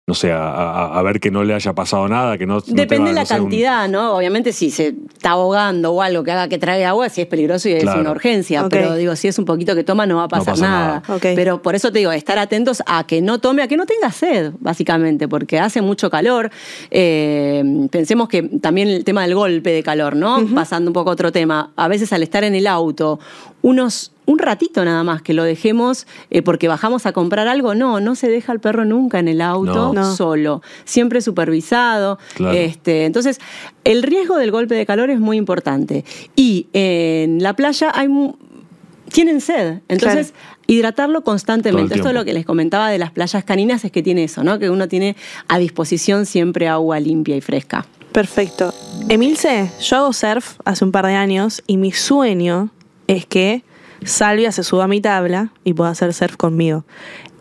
no 0.07 0.13
sé, 0.13 0.31
a, 0.31 0.37
a- 0.51 0.99
a 0.99 1.01
ver 1.01 1.19
que 1.19 1.31
no 1.31 1.43
le 1.43 1.55
haya 1.55 1.73
pasado 1.73 2.07
nada, 2.07 2.37
que 2.37 2.45
no... 2.45 2.57
no 2.57 2.61
Depende 2.67 3.09
de 3.09 3.15
la 3.15 3.21
no 3.21 3.25
sé, 3.25 3.33
un- 3.33 3.39
cantidad, 3.39 3.89
¿no? 3.89 4.15
Obviamente 4.15 4.53
si 4.53 4.69
se 4.69 4.93
está 5.11 5.31
ahogando 5.31 5.93
o 5.93 5.99
algo 6.03 6.23
que 6.23 6.29
haga 6.31 6.47
que 6.47 6.59
trague 6.59 6.85
agua, 6.85 7.09
si 7.09 7.21
es 7.21 7.27
peligroso 7.27 7.69
y 7.69 7.71
es 7.71 7.81
Claro. 7.81 8.01
una 8.01 8.11
urgencia. 8.11 8.67
Pero 8.69 8.93
digo, 8.97 9.15
si 9.15 9.29
es 9.29 9.39
un 9.39 9.45
poquito 9.45 9.73
que 9.73 9.83
toma, 9.83 10.05
no 10.05 10.17
va 10.17 10.25
a 10.25 10.27
pasar 10.27 10.53
pasa 10.53 10.69
nada. 10.69 11.03
Pero 11.33 11.63
por 11.63 11.73
eso 11.73 11.91
te 11.91 11.97
digo, 11.97 12.11
estar 12.11 12.37
atentos 12.37 12.83
a 12.85 13.07
que 13.07 13.23
no 13.23 13.39
tome, 13.39 13.63
a 13.63 13.67
que 13.67 13.77
no 13.77 13.87
tenga 13.87 14.11
sed, 14.11 14.51
básicamente, 14.59 15.27
porque 15.27 15.57
hace 15.59 15.81
mucho 15.81 16.11
calor. 16.11 16.51
Eh, 16.91 17.87
pensemos 17.91 18.29
que 18.29 18.43
también 18.43 18.87
el 18.89 19.03
tema 19.05 19.23
del 19.23 19.33
golpe 19.33 19.71
de 19.71 19.81
calor, 19.81 20.15
¿no? 20.15 20.37
Pasando 20.53 20.91
un 20.91 20.93
poco 20.93 21.09
a 21.09 21.13
otro 21.13 21.31
tema. 21.31 21.71
A 21.75 21.87
veces 21.87 22.13
al 22.13 22.21
estar 22.21 22.43
en 22.43 22.53
el 22.53 22.67
auto, 22.67 23.19
unos 23.63 24.11
un 24.25 24.39
ratito 24.39 24.83
nada 24.85 25.03
más 25.03 25.21
que 25.21 25.33
lo 25.33 25.43
dejemos 25.43 26.07
eh, 26.29 26.41
porque 26.41 26.67
bajamos 26.67 27.05
a 27.05 27.13
comprar 27.13 27.47
algo, 27.47 27.75
no, 27.75 27.99
no 27.99 28.15
se 28.15 28.27
deja 28.27 28.53
el 28.53 28.59
perro 28.59 28.85
nunca 28.85 29.19
en 29.19 29.27
el 29.27 29.41
auto 29.41 29.93
No. 29.93 30.15
Solo, 30.15 30.61
siempre 30.83 31.21
supervisado. 31.21 32.19
Claro. 32.35 32.57
Este, 32.57 33.05
entonces, 33.05 33.39
el 33.83 34.03
riesgo 34.03 34.37
del 34.37 34.51
golpe 34.51 34.75
de 34.75 34.85
calor 34.85 35.09
es 35.09 35.19
muy 35.19 35.37
importante. 35.37 36.05
Y 36.35 36.67
en 36.73 37.41
la 37.41 37.53
playa 37.53 37.91
hay 37.93 38.07
tienen 39.11 39.39
sed, 39.39 39.79
entonces 39.87 40.33
hidratarlo 40.67 41.23
constantemente. 41.23 41.95
Esto 41.95 42.09
es 42.09 42.13
lo 42.13 42.25
que 42.25 42.33
les 42.33 42.45
comentaba 42.45 42.89
de 42.89 42.97
las 42.97 43.11
playas 43.11 43.43
caninas, 43.43 43.85
es 43.85 43.91
que 43.91 44.03
tiene 44.03 44.23
eso, 44.23 44.43
¿no? 44.43 44.59
Que 44.59 44.69
uno 44.69 44.87
tiene 44.87 45.15
a 45.47 45.57
disposición 45.57 46.25
siempre 46.25 46.67
agua 46.67 46.99
limpia 46.99 47.37
y 47.37 47.41
fresca. 47.41 47.85
Perfecto. 48.11 48.73
Emilce, 49.09 49.71
yo 49.81 49.97
hago 49.97 50.13
surf 50.13 50.59
hace 50.65 50.83
un 50.83 50.91
par 50.91 51.05
de 51.05 51.13
años 51.13 51.63
y 51.67 51.77
mi 51.77 51.91
sueño 51.91 52.71
es 53.07 53.25
que 53.25 53.63
Salvia 54.05 54.51
se 54.51 54.63
suba 54.63 54.85
a 54.85 54.87
mi 54.87 55.01
tabla 55.01 55.49
y 55.63 55.73
pueda 55.73 55.89
hacer 55.91 56.13
surf 56.13 56.37
conmigo. 56.37 56.85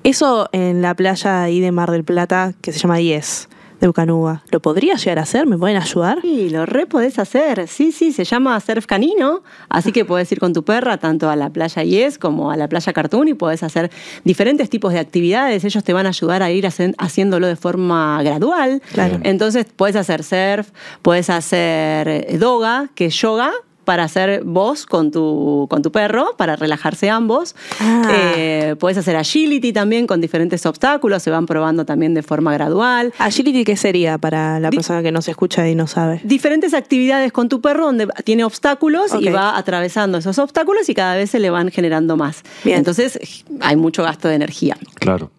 Eso 0.03 0.49
en 0.53 0.83
la 0.83 0.95
playa 0.95 1.43
ahí 1.43 1.61
de 1.61 1.73
Mar 1.73 1.91
del 1.91 2.05
Plata, 2.05 2.53
que 2.61 2.73
se 2.73 2.79
llama 2.79 3.01
Yes, 3.01 3.49
de 3.81 3.89
Ucanuba. 3.89 4.43
¿Lo 4.51 4.61
podría 4.61 4.95
llegar 4.97 5.19
a 5.19 5.23
hacer? 5.23 5.47
¿Me 5.47 5.57
pueden 5.59 5.77
ayudar? 5.79 6.19
Sí, 6.23 6.49
lo 6.51 6.65
re 6.67 6.87
podés 6.87 7.19
hacer. 7.19 7.69
Sí, 7.69 7.91
sí, 7.91 8.13
se 8.13 8.25
llama 8.25 8.59
surf 8.61 8.87
canino, 8.87 9.43
así 9.69 9.93
que 9.93 10.05
podés 10.05 10.31
ir 10.33 10.41
con 10.41 10.53
tu 10.53 10.63
perra 10.63 10.99
tanto 10.99 11.29
a 11.31 11.37
la 11.37 11.51
playa 11.51 11.83
Yes 11.83 12.19
como 12.19 12.51
a 12.51 12.57
la 12.57 12.69
playa 12.69 12.93
Cartoon 12.93 13.29
y 13.29 13.35
podés 13.35 13.63
hacer 13.63 13.91
diferentes 14.25 14.69
tipos 14.71 14.93
de 14.93 14.99
actividades. 15.01 15.65
Ellos 15.65 15.83
te 15.85 15.93
van 15.93 16.07
a 16.07 16.11
ayudar 16.11 16.43
a 16.43 16.51
ir 16.51 16.67
hacen- 16.67 16.95
haciéndolo 16.99 17.47
de 17.47 17.57
forma 17.57 18.23
gradual. 18.23 18.83
Claro. 18.93 19.21
Entonces 19.23 19.65
podés 19.75 19.97
hacer 19.97 20.23
surf, 20.23 20.71
podés 21.03 21.31
hacer 21.31 22.09
eh, 22.09 22.37
doga, 22.39 22.89
que 22.95 23.07
es 23.07 23.15
yoga 23.21 23.53
para 23.85 24.05
hacer 24.05 24.43
vos 24.45 24.87
con 24.87 25.11
tu, 25.11 25.67
con 25.71 25.83
tu 25.83 25.93
perro, 25.93 26.35
para 26.37 26.57
relajarse 26.57 27.11
ambos. 27.11 27.55
Ah. 27.81 28.03
Eh, 28.11 28.77
podés 28.79 28.99
hacer 28.99 29.17
agility 29.17 29.73
también 29.73 30.07
con 30.07 30.21
diferentes 30.21 30.65
obstáculos, 30.67 31.23
se 31.23 31.31
van 31.31 31.47
probando 31.47 31.85
también 31.85 32.15
de 32.15 32.23
forma 32.23 32.53
gradual. 32.55 33.13
Agility, 33.19 33.65
¿qué 33.65 33.77
sería 33.77 34.19
para 34.19 34.59
la 34.61 34.71
Di- 34.71 34.77
persona 34.77 35.03
que 35.03 35.13
no 35.13 35.23
se 35.23 35.31
escucha 35.31 35.69
y 35.69 35.75
no 35.75 35.87
sabe? 35.87 36.21
diferentes 36.25 36.75
actividades 36.75 37.33
con 37.33 37.49
tu 37.49 37.61
perro 37.61 37.87
donde 37.87 38.09
tiene 38.25 38.45
obstáculos 38.45 39.13
y 39.21 39.29
va 39.29 39.57
atravesando 39.59 40.19
esos 40.19 40.39
obstáculos 40.39 40.89
y 40.89 40.95
cada 40.95 41.17
vez 41.17 41.31
se 41.31 41.39
le 41.39 41.51
van 41.51 41.71
generando 41.71 42.17
más. 42.17 42.43
Bien. 42.65 42.79
Entonces 42.79 43.19
hay 43.61 43.77
mucho 43.77 44.03
gasto 44.03 44.29
de 44.29 44.35
energía. 44.35 44.77
Claro. 44.95 45.31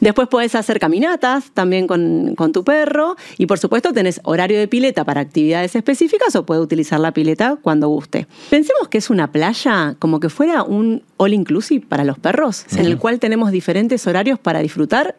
Después 0.00 0.28
podés 0.28 0.54
hacer 0.54 0.78
caminatas 0.78 1.50
también 1.52 1.86
con, 1.86 2.34
con 2.34 2.52
tu 2.52 2.64
perro 2.64 3.16
y 3.38 3.46
por 3.46 3.58
supuesto 3.58 3.92
tenés 3.92 4.20
horario 4.24 4.58
de 4.58 4.68
pileta 4.68 5.04
para 5.04 5.20
actividades 5.20 5.74
específicas 5.76 6.34
o 6.36 6.44
puede 6.44 6.60
utilizar 6.60 7.00
la 7.00 7.12
pileta 7.12 7.56
cuando 7.60 7.88
guste. 7.88 8.26
Pensemos 8.50 8.88
que 8.88 8.98
es 8.98 9.10
una 9.10 9.32
playa 9.32 9.96
como 9.98 10.20
que 10.20 10.28
fuera 10.28 10.62
un 10.62 11.02
all 11.16 11.34
inclusive 11.34 11.86
para 11.86 12.04
los 12.04 12.18
perros, 12.18 12.64
en 12.76 12.86
el 12.86 12.98
cual 12.98 13.20
tenemos 13.20 13.52
diferentes 13.52 14.06
horarios 14.06 14.38
para 14.38 14.60
disfrutar 14.60 15.16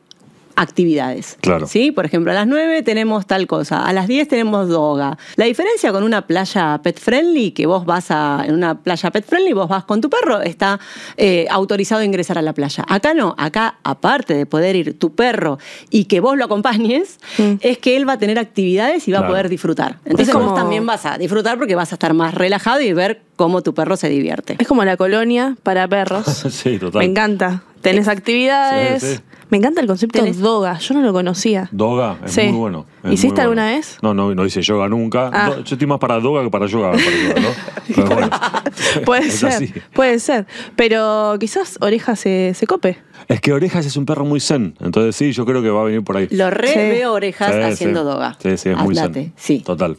actividades. 0.55 1.37
Claro. 1.41 1.67
¿Sí? 1.67 1.91
Por 1.91 2.05
ejemplo, 2.05 2.31
a 2.31 2.35
las 2.35 2.47
9 2.47 2.81
tenemos 2.83 3.25
tal 3.27 3.47
cosa, 3.47 3.85
a 3.85 3.93
las 3.93 4.07
10 4.07 4.27
tenemos 4.27 4.67
doga. 4.69 5.17
La 5.35 5.45
diferencia 5.45 5.91
con 5.91 6.03
una 6.03 6.27
playa 6.27 6.79
pet 6.83 6.99
friendly, 6.99 7.51
que 7.51 7.65
vos 7.65 7.85
vas 7.85 8.11
a, 8.11 8.43
en 8.45 8.53
una 8.55 8.81
playa 8.81 9.11
pet 9.11 9.25
friendly, 9.25 9.53
vos 9.53 9.67
vas 9.69 9.83
con 9.85 10.01
tu 10.01 10.09
perro, 10.09 10.41
está 10.41 10.79
eh, 11.17 11.47
autorizado 11.49 12.01
a 12.01 12.05
ingresar 12.05 12.37
a 12.37 12.41
la 12.41 12.53
playa. 12.53 12.85
Acá 12.87 13.13
no, 13.13 13.35
acá 13.37 13.75
aparte 13.83 14.33
de 14.33 14.45
poder 14.45 14.75
ir 14.75 14.97
tu 14.97 15.13
perro 15.15 15.59
y 15.89 16.05
que 16.05 16.19
vos 16.19 16.37
lo 16.37 16.45
acompañes, 16.45 17.17
Mm. 17.37 17.53
es 17.61 17.77
que 17.77 17.95
él 17.95 18.07
va 18.07 18.13
a 18.13 18.17
tener 18.17 18.37
actividades 18.39 19.07
y 19.07 19.11
va 19.11 19.19
Claro. 19.19 19.25
a 19.27 19.31
poder 19.33 19.49
disfrutar. 19.49 19.97
Entonces 20.05 20.33
como- 20.33 20.49
vos 20.49 20.55
también 20.55 20.85
vas 20.85 21.05
a 21.05 21.17
disfrutar 21.17 21.57
porque 21.57 21.75
vas 21.75 21.91
a 21.91 21.95
estar 21.95 22.13
más 22.13 22.33
relajado 22.33 22.81
y 22.81 22.93
ver 22.93 23.21
cómo 23.35 23.61
tu 23.61 23.73
perro 23.73 23.95
se 23.97 24.09
divierte. 24.09 24.55
Es 24.59 24.67
como 24.67 24.83
la 24.85 24.97
colonia 24.97 25.55
para 25.63 25.87
perros. 25.87 26.25
sí, 26.51 26.77
total. 26.79 26.99
Me 26.99 27.05
encanta. 27.05 27.63
Tenés 27.81 28.07
actividades. 28.07 29.01
Sí, 29.03 29.15
sí. 29.15 29.21
Me 29.53 29.57
encanta 29.57 29.81
el 29.81 29.85
concepto 29.87 30.17
Tenés- 30.19 30.37
doga. 30.37 30.79
Yo 30.79 30.95
no 30.95 31.01
lo 31.01 31.13
conocía. 31.13 31.69
Doga 31.71 32.17
es 32.25 32.31
Sí. 32.31 32.41
muy 32.47 32.57
bueno. 32.57 32.87
es 33.03 33.11
¿Hiciste 33.11 33.27
muy 33.27 33.35
bueno. 33.35 33.41
alguna 33.61 33.65
vez? 33.67 33.97
No, 34.01 34.11
no, 34.15 34.33
no 34.33 34.45
hice 34.47 34.63
yoga 34.63 34.89
nunca. 34.89 35.29
Ah. 35.31 35.49
No, 35.49 35.63
yo 35.63 35.75
estoy 35.75 35.85
más 35.87 35.99
para 35.99 36.19
doga 36.19 36.41
que 36.43 36.49
para 36.49 36.65
yoga, 36.65 36.93
¿no? 36.93 36.97
Pero 37.95 38.07
bueno. 38.07 38.29
Puede 39.05 39.29
ser, 39.29 39.49
así. 39.49 39.71
puede 39.93 40.17
ser. 40.17 40.47
Pero 40.75 41.35
quizás 41.39 41.77
Oreja 41.81 42.15
se, 42.15 42.53
se 42.55 42.65
cope. 42.65 42.97
Es 43.27 43.41
que 43.41 43.53
Orejas 43.53 43.85
es 43.85 43.95
un 43.95 44.07
perro 44.07 44.25
muy 44.25 44.39
zen. 44.39 44.73
Entonces 44.81 45.15
sí, 45.15 45.31
yo 45.33 45.45
creo 45.45 45.61
que 45.61 45.69
va 45.69 45.81
a 45.81 45.83
venir 45.83 46.03
por 46.03 46.17
ahí. 46.17 46.27
Lo 46.31 46.49
re 46.49 46.69
Sí. 46.69 46.79
veo 46.79 47.13
orejas 47.13 47.53
Sí, 47.53 47.61
haciendo 47.61 47.99
sí. 48.01 48.05
doga. 48.07 48.35
Sí, 48.39 48.57
sí, 48.57 48.69
es 48.69 48.77
muy 48.77 48.95
zen. 48.95 49.33
Sí. 49.35 49.59
Total. 49.59 49.95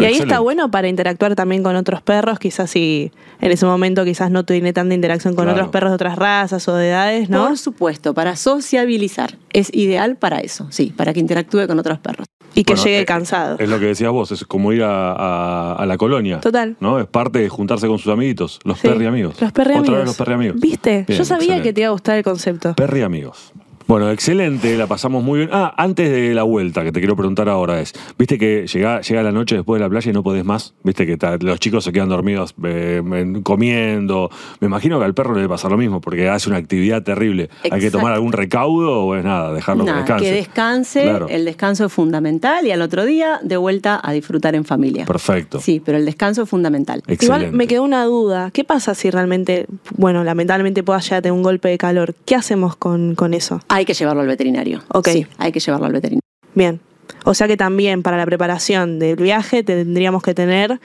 Y 0.00 0.04
ahí 0.04 0.10
excelente. 0.12 0.32
está 0.34 0.40
bueno 0.40 0.70
para 0.70 0.88
interactuar 0.88 1.34
también 1.34 1.62
con 1.62 1.76
otros 1.76 2.02
perros. 2.02 2.38
Quizás 2.38 2.70
si 2.70 3.12
en 3.40 3.50
ese 3.50 3.66
momento 3.66 4.04
quizás 4.04 4.30
no 4.30 4.44
tiene 4.44 4.72
tanta 4.72 4.94
interacción 4.94 5.34
con 5.34 5.44
Claro. 5.44 5.58
otros 5.58 5.70
perros 5.72 5.90
de 5.90 5.94
otras 5.96 6.16
razas 6.16 6.66
o 6.68 6.74
de 6.76 6.88
edades, 6.88 7.28
¿no? 7.30 7.48
Por 7.48 7.58
supuesto, 7.58 8.14
para 8.14 8.36
sociabilizar. 8.36 9.36
Es 9.52 9.72
ideal 9.74 10.16
para 10.16 10.38
eso, 10.40 10.66
sí, 10.70 10.92
para 10.96 11.12
que 11.12 11.20
interactúe 11.20 11.66
con 11.66 11.78
otros 11.78 11.98
perros. 11.98 12.26
Y 12.56 12.62
que 12.62 12.74
Bueno, 12.74 12.84
llegue 12.84 13.00
eh, 13.00 13.04
cansado. 13.04 13.56
Es 13.58 13.68
lo 13.68 13.80
que 13.80 13.86
decías 13.86 14.12
vos, 14.12 14.30
es 14.30 14.44
como 14.44 14.72
ir 14.72 14.84
a, 14.84 15.10
a- 15.12 15.74
a 15.74 15.86
la 15.86 15.96
colonia. 15.96 16.38
Total. 16.40 16.76
¿No? 16.78 17.00
Es 17.00 17.06
parte 17.08 17.40
de 17.40 17.48
juntarse 17.48 17.88
con 17.88 17.98
sus 17.98 18.12
amiguitos, 18.12 18.60
los 18.64 18.78
Sí. 18.78 18.86
perri 18.86 19.06
amigos. 19.06 19.40
Los 19.40 19.50
perri 19.50 19.70
Otra 19.72 19.78
amigos. 19.80 19.96
vez 19.98 20.06
los 20.06 20.16
perri 20.16 20.32
amigos. 20.34 20.60
¿Viste? 20.60 21.04
Bien, 21.08 21.18
Yo 21.18 21.24
sabía 21.24 21.42
excelente. 21.46 21.68
que 21.68 21.72
te 21.72 21.80
iba 21.80 21.88
a 21.88 21.92
gustar 21.92 22.16
el 22.16 22.22
concepto. 22.22 22.74
Perri 22.74 23.02
amigos. 23.02 23.52
Bueno, 23.86 24.10
excelente, 24.10 24.76
la 24.78 24.86
pasamos 24.86 25.22
muy 25.22 25.40
bien. 25.40 25.50
Ah, 25.52 25.74
antes 25.76 26.10
de 26.10 26.32
la 26.34 26.42
vuelta, 26.42 26.82
que 26.84 26.90
te 26.92 27.00
quiero 27.00 27.16
preguntar 27.16 27.48
ahora 27.48 27.80
es, 27.80 27.92
viste 28.18 28.38
que 28.38 28.66
llega, 28.66 29.00
llega 29.02 29.22
la 29.22 29.30
noche 29.32 29.56
después 29.56 29.78
de 29.78 29.84
la 29.84 29.90
playa 29.90 30.10
y 30.10 30.14
no 30.14 30.22
podés 30.22 30.44
más, 30.44 30.72
viste 30.82 31.06
que 31.06 31.16
ta- 31.18 31.36
los 31.38 31.60
chicos 31.60 31.84
se 31.84 31.92
quedan 31.92 32.08
dormidos 32.08 32.54
eh, 32.64 33.02
en- 33.04 33.42
comiendo. 33.42 34.30
Me 34.60 34.66
imagino 34.68 34.98
que 34.98 35.04
al 35.04 35.12
perro 35.14 35.34
le 35.34 35.40
debe 35.40 35.50
pasar 35.50 35.70
lo 35.70 35.76
mismo, 35.76 36.00
porque 36.00 36.28
hace 36.30 36.48
una 36.48 36.58
actividad 36.58 37.02
terrible. 37.02 37.50
¿Hay 37.70 37.80
que 37.80 37.90
tomar 37.90 38.12
algún 38.14 38.32
recaudo 38.32 39.04
o 39.04 39.16
es 39.16 39.24
nada, 39.24 39.52
dejarlo 39.52 39.84
Nada, 39.84 39.96
que 39.98 40.00
descanse? 40.04 40.24
que 40.24 40.32
descanse, 40.34 41.02
Claro. 41.02 41.26
el 41.28 41.44
descanso 41.44 41.84
es 41.84 41.92
fundamental 41.92 42.66
y 42.66 42.70
al 42.70 42.80
otro 42.80 43.04
día 43.04 43.38
de 43.42 43.56
vuelta 43.58 44.00
a 44.02 44.12
disfrutar 44.12 44.54
en 44.54 44.64
familia. 44.64 45.04
Perfecto. 45.04 45.60
Sí, 45.60 45.82
pero 45.84 45.98
el 45.98 46.06
descanso 46.06 46.42
es 46.44 46.48
fundamental. 46.48 47.02
Excelente. 47.06 47.24
Igual 47.24 47.52
me 47.52 47.66
quedó 47.66 47.82
una 47.82 48.04
duda. 48.04 48.50
¿Qué 48.50 48.64
pasa 48.64 48.94
si 48.94 49.10
realmente, 49.10 49.66
bueno, 49.96 50.24
lamentablemente 50.24 50.82
pueda 50.82 51.00
llegar 51.00 51.18
a 51.18 51.22
tener 51.22 51.32
un 51.36 51.42
golpe 51.42 51.68
de 51.68 51.76
calor? 51.76 52.14
¿Qué 52.24 52.34
hacemos 52.34 52.76
con, 52.76 53.14
con 53.14 53.34
eso? 53.34 53.60
Hay 53.74 53.84
que 53.84 53.94
llevarlo 53.94 54.22
al 54.22 54.28
veterinario. 54.28 54.84
Ok. 54.88 55.08
Sí, 55.08 55.26
hay 55.36 55.50
que 55.50 55.58
llevarlo 55.58 55.86
al 55.86 55.92
veterinario. 55.92 56.20
Bien. 56.54 56.80
O 57.24 57.34
sea 57.34 57.48
que 57.48 57.56
también 57.56 58.04
para 58.04 58.16
la 58.16 58.24
preparación 58.24 59.00
del 59.00 59.16
viaje 59.16 59.64
tendríamos 59.64 60.22
que 60.22 60.32
tener 60.32 60.80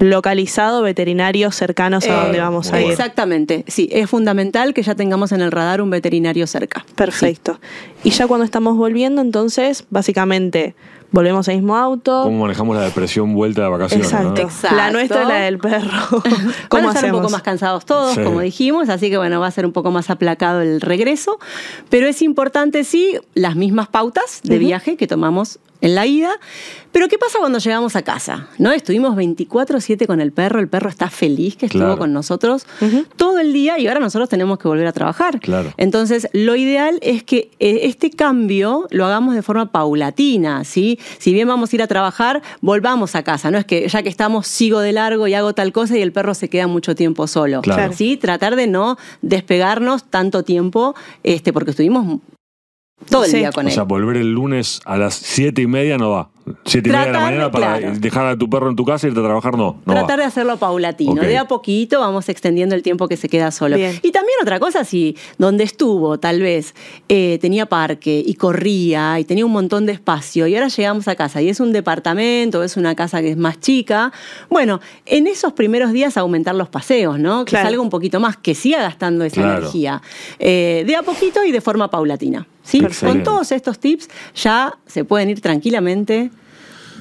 localizado 0.00 0.82
veterinarios 0.82 1.54
cercanos 1.54 2.08
a 2.08 2.08
Eh, 2.08 2.22
donde 2.24 2.40
vamos 2.40 2.72
a 2.72 2.80
ir. 2.80 2.90
Exactamente, 2.90 3.64
sí, 3.68 3.88
es 3.92 4.10
fundamental 4.10 4.74
que 4.74 4.82
ya 4.82 4.94
tengamos 4.94 5.30
en 5.32 5.40
el 5.42 5.52
radar 5.52 5.80
un 5.82 5.90
veterinario 5.90 6.46
cerca. 6.46 6.84
Perfecto. 6.96 7.60
Y 8.02 8.10
ya 8.10 8.26
cuando 8.26 8.44
estamos 8.44 8.76
volviendo, 8.76 9.20
entonces, 9.20 9.84
básicamente, 9.90 10.74
volvemos 11.12 11.48
al 11.48 11.56
mismo 11.56 11.76
auto. 11.76 12.22
¿Cómo 12.22 12.40
manejamos 12.42 12.74
la 12.76 12.82
depresión 12.82 13.34
vuelta 13.34 13.62
de 13.62 13.68
vacaciones? 13.68 14.10
¿no? 14.10 14.18
Exacto. 14.18 14.40
Exacto. 14.42 14.76
La 14.76 14.90
nuestra 14.90 15.22
y 15.24 15.26
la 15.26 15.34
del 15.40 15.58
perro. 15.58 15.90
Van 16.24 16.54
¿Cómo 16.68 16.88
a 16.88 16.92
estar 16.92 17.04
un 17.04 17.20
poco 17.20 17.30
más 17.30 17.42
cansados 17.42 17.84
todos, 17.84 18.14
Sí. 18.14 18.22
como 18.22 18.40
dijimos, 18.40 18.88
así 18.88 19.10
que 19.10 19.18
bueno, 19.18 19.38
va 19.38 19.48
a 19.48 19.50
ser 19.50 19.66
un 19.66 19.72
poco 19.72 19.90
más 19.90 20.08
aplacado 20.08 20.62
el 20.62 20.80
regreso, 20.80 21.38
pero 21.90 22.06
es 22.06 22.22
importante 22.22 22.84
sí 22.84 23.18
las 23.34 23.54
mismas 23.54 23.88
pautas 23.88 24.40
de 24.44 24.58
viaje 24.58 24.96
que 24.96 25.06
tomamos 25.06 25.58
en 25.80 25.94
la 25.94 26.06
ida. 26.06 26.30
Pero 26.92 27.06
¿qué 27.08 27.18
pasa 27.18 27.38
cuando 27.38 27.58
llegamos 27.58 27.94
a 27.94 28.02
casa? 28.02 28.48
¿No? 28.58 28.72
Estuvimos 28.72 29.14
24/7 29.16 30.06
con 30.06 30.20
el 30.20 30.32
perro, 30.32 30.58
el 30.58 30.68
perro 30.68 30.88
está 30.88 31.08
feliz 31.08 31.56
que 31.56 31.66
estuvo 31.66 31.82
Claro. 31.82 31.98
con 31.98 32.12
nosotros 32.12 32.66
todo 33.16 33.38
el 33.38 33.52
día 33.52 33.78
y 33.78 33.86
ahora 33.86 34.00
nosotros 34.00 34.28
tenemos 34.28 34.58
que 34.58 34.66
volver 34.66 34.86
a 34.88 34.92
trabajar. 34.92 35.38
Claro. 35.38 35.72
Entonces, 35.76 36.28
lo 36.32 36.56
ideal 36.56 36.98
es 37.02 37.22
que 37.22 37.50
eh, 37.60 37.80
este 37.84 38.10
cambio 38.10 38.88
lo 38.90 39.06
hagamos 39.06 39.36
de 39.36 39.42
forma 39.42 39.70
paulatina, 39.70 40.64
¿sí? 40.64 40.98
Si 41.18 41.32
bien 41.32 41.46
vamos 41.46 41.72
a 41.72 41.76
ir 41.76 41.82
a 41.82 41.86
trabajar, 41.86 42.42
volvamos 42.60 43.14
a 43.14 43.22
casa, 43.22 43.50
no 43.52 43.58
es 43.58 43.64
que 43.64 43.86
ya 43.88 44.02
que 44.02 44.08
estamos 44.08 44.48
sigo 44.48 44.80
de 44.80 44.92
largo 44.92 45.28
y 45.28 45.34
hago 45.34 45.52
tal 45.54 45.72
cosa 45.72 45.96
y 45.96 46.02
el 46.02 46.12
perro 46.12 46.34
se 46.34 46.48
queda 46.48 46.66
mucho 46.66 46.96
tiempo 46.96 47.28
solo. 47.28 47.60
Claro. 47.62 47.92
¿Sí? 47.92 48.16
Tratar 48.16 48.56
de 48.56 48.66
no 48.66 48.96
despegarnos 49.22 50.04
tanto 50.10 50.42
tiempo, 50.42 50.94
este, 51.22 51.52
porque 51.52 51.70
estuvimos 51.70 52.20
todo 53.08 53.24
el 53.24 53.30
Sí. 53.30 53.38
día 53.38 53.52
con 53.52 53.66
O 53.66 53.68
él. 53.68 53.74
sea, 53.74 53.84
volver 53.84 54.16
el 54.16 54.32
lunes 54.32 54.80
a 54.84 54.96
las 54.96 55.14
siete 55.14 55.62
y 55.62 55.66
media 55.66 55.96
no 55.98 56.10
va. 56.10 56.28
Siete 56.64 56.88
y 56.88 56.92
media 56.92 57.06
de 57.06 57.12
la 57.12 57.20
mañana 57.20 57.50
para 57.50 57.78
claro. 57.78 57.94
dejar 57.98 58.26
a 58.26 58.36
tu 58.36 58.48
perro 58.50 58.68
en 58.70 58.76
tu 58.76 58.84
casa 58.84 59.06
y 59.06 59.10
irte 59.10 59.20
a 59.20 59.24
trabajar, 59.24 59.56
no. 59.56 59.80
no 59.84 59.92
Tratar 59.92 60.18
va. 60.18 60.22
de 60.22 60.24
hacerlo 60.24 60.56
paulatino, 60.56 61.22
de 61.22 61.38
a 61.38 61.46
poquito 61.46 62.00
vamos 62.00 62.28
extendiendo 62.28 62.74
el 62.74 62.82
tiempo 62.82 63.08
que 63.08 63.16
se 63.16 63.28
queda 63.28 63.50
solo. 63.50 63.76
Bien. 63.76 63.98
Y 64.02 64.10
también 64.12 64.36
otra 64.42 64.58
cosa, 64.60 64.84
si 64.84 65.16
donde 65.38 65.64
estuvo 65.64 66.18
tal 66.18 66.40
vez 66.40 66.74
eh, 67.08 67.38
tenía 67.40 67.66
parque 67.66 68.22
y 68.24 68.34
corría 68.34 69.18
y 69.18 69.24
tenía 69.24 69.44
un 69.46 69.52
montón 69.52 69.86
de 69.86 69.92
espacio 69.92 70.46
y 70.46 70.54
ahora 70.54 70.68
llegamos 70.68 71.08
a 71.08 71.14
casa 71.16 71.40
y 71.42 71.48
es 71.48 71.60
un 71.60 71.72
departamento, 71.72 72.62
es 72.62 72.76
una 72.76 72.94
casa 72.94 73.20
que 73.20 73.30
es 73.30 73.36
más 73.36 73.60
chica, 73.60 74.12
bueno, 74.48 74.80
en 75.06 75.26
esos 75.26 75.52
primeros 75.52 75.92
días 75.92 76.16
aumentar 76.16 76.54
los 76.54 76.68
paseos, 76.68 77.18
¿no? 77.18 77.44
Que 77.44 77.50
Claro. 77.50 77.66
salga 77.68 77.82
un 77.82 77.90
poquito 77.90 78.20
más, 78.20 78.36
que 78.36 78.54
siga 78.54 78.80
gastando 78.82 79.24
esa 79.24 79.40
Claro. 79.42 79.58
energía. 79.58 80.02
Eh, 80.38 80.84
de 80.86 80.96
a 80.96 81.02
poquito 81.02 81.44
y 81.44 81.52
de 81.52 81.60
forma 81.60 81.88
paulatina. 81.90 82.46
¿sí? 82.62 82.80
Con 83.00 83.22
todos 83.22 83.52
estos 83.52 83.78
tips 83.78 84.08
ya 84.34 84.76
se 84.86 85.04
pueden 85.04 85.30
ir 85.30 85.40
tranquilamente 85.40 86.30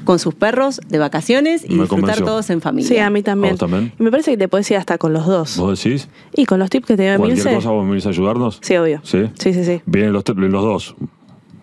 con 0.04 0.20
sus 0.20 0.34
perros 0.36 0.82
de 0.88 0.98
vacaciones 0.98 1.64
y 1.64 1.70
Me 1.76 1.82
disfrutar 1.82 1.88
convenció. 2.00 2.26
todos 2.26 2.50
en 2.50 2.62
familia. 2.62 2.88
Sí, 2.90 2.98
a 2.98 3.10
mí 3.10 3.22
también. 3.24 3.52
¿A 3.52 3.54
vos 3.54 3.60
también? 3.60 3.92
Y 4.00 4.04
me 4.04 4.12
parece 4.12 4.32
que 4.32 4.38
te 4.38 4.48
puedes 4.48 4.70
ir 4.72 4.78
hasta 4.78 4.98
con 4.98 5.14
los 5.14 5.26
dos. 5.26 5.58
¿Vos 5.58 5.84
decís? 5.84 6.08
Y 6.34 6.46
con 6.46 6.60
los 6.60 6.70
tips 6.70 6.86
que 6.88 6.98
te 6.98 7.04
dio 7.04 7.18
¿Cualquier 7.18 7.40
Emilce. 7.40 7.56
cosa 7.56 7.70
vos 7.72 7.84
me 7.84 7.90
venís 7.92 8.06
a 8.06 8.10
ayudarnos? 8.10 8.60
Sí, 8.62 8.76
obvio. 8.78 9.02
¿Sí? 9.04 9.26
Sí, 9.40 9.54
sí, 9.54 9.64
sí. 9.66 9.82
Vienen 9.86 10.14
los, 10.14 10.24
los 10.28 10.64
dos. 10.64 10.96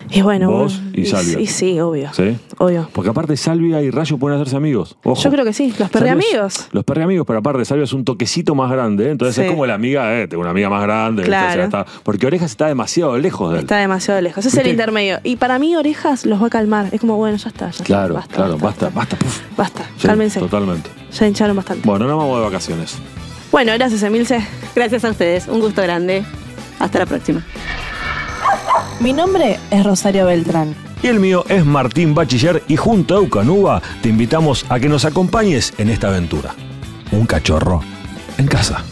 Y 0.09 0.21
bueno, 0.21 0.49
Vos 0.49 0.81
y 0.93 1.05
Salvia. 1.05 1.37
Sí, 1.37 1.47
sí, 1.47 1.79
obvio. 1.79 2.11
¿Sí? 2.13 2.37
Obvio. 2.57 2.89
Porque 2.93 3.09
aparte 3.09 3.35
Salvia 3.37 3.81
y 3.81 3.91
Rayo 3.91 4.17
pueden 4.17 4.39
hacerse 4.39 4.55
amigos. 4.55 4.97
Ojo. 5.03 5.21
Yo 5.21 5.29
creo 5.31 5.43
que 5.45 5.53
sí, 5.53 5.67
los 5.67 5.77
Salvia 5.77 5.85
es- 5.85 5.91
perreamigos. 5.91 6.67
Los 6.71 6.83
perreamigos, 6.83 7.25
pero 7.27 7.39
aparte 7.39 7.65
Salvia 7.65 7.83
es 7.83 7.93
un 7.93 8.05
toquecito 8.05 8.55
más 8.55 8.71
grande, 8.71 9.07
¿eh? 9.07 9.11
entonces 9.11 9.35
Sí. 9.35 9.41
es 9.41 9.49
como 9.49 9.65
la 9.65 9.73
amiga, 9.73 10.19
eh, 10.19 10.27
tengo 10.27 10.41
una 10.41 10.51
amiga 10.51 10.69
más 10.69 10.81
grande. 10.83 11.23
Claro. 11.23 11.49
O 11.49 11.53
sea, 11.53 11.63
está- 11.65 11.85
porque 12.03 12.25
Orejas 12.27 12.51
está 12.51 12.67
demasiado 12.67 13.17
lejos 13.17 13.51
de 13.51 13.57
él. 13.57 13.61
Está 13.63 13.77
demasiado 13.77 14.21
lejos. 14.21 14.45
Es 14.45 14.55
el 14.55 14.67
intermedio. 14.67 15.19
Y 15.23 15.35
para 15.35 15.59
mí, 15.59 15.75
orejas 15.75 16.25
los 16.25 16.41
va 16.41 16.47
a 16.47 16.49
calmar. 16.49 16.87
Es 16.91 17.01
como, 17.01 17.17
bueno, 17.17 17.37
ya 17.37 17.49
está. 17.49 17.65
Ya 17.65 17.71
está. 17.71 17.83
Claro, 17.83 18.13
basta, 18.15 18.35
claro, 18.35 18.57
basta, 18.57 18.89
basta. 18.89 19.15
puf. 19.17 19.41
Basta, 19.57 19.83
Sí, 19.97 20.07
cálmense. 20.07 20.39
Totalmente. 20.39 20.89
Ya 21.11 21.27
hincharon 21.27 21.55
bastante. 21.55 21.87
Bueno, 21.87 22.07
no 22.07 22.17
vamos 22.17 22.37
de 22.39 22.45
vacaciones. 22.45 22.95
Bueno, 23.51 23.71
gracias, 23.73 24.03
Emilce. 24.03 24.45
Gracias 24.75 25.05
a 25.05 25.09
ustedes, 25.09 25.47
un 25.47 25.59
gusto 25.61 25.81
grande. 25.81 26.23
Hasta 26.79 26.99
la 26.99 27.05
próxima. 27.05 27.43
Mi 28.99 29.13
nombre 29.13 29.59
es 29.69 29.83
Rosario 29.83 30.25
Beltrán. 30.25 30.75
Y 31.03 31.07
el 31.07 31.19
mío 31.19 31.45
es 31.47 31.65
Martín 31.65 32.15
Bachiller 32.15 32.63
y 32.67 32.75
junto 32.75 33.15
a 33.15 33.17
Eucanúa 33.19 33.81
te 34.01 34.09
invitamos 34.09 34.65
a 34.69 34.79
que 34.79 34.89
nos 34.89 35.05
acompañes 35.05 35.73
en 35.77 35.89
esta 35.89 36.07
aventura. 36.07 36.55
Un 37.11 37.25
cachorro 37.25 37.81
en 38.37 38.47
casa. 38.47 38.83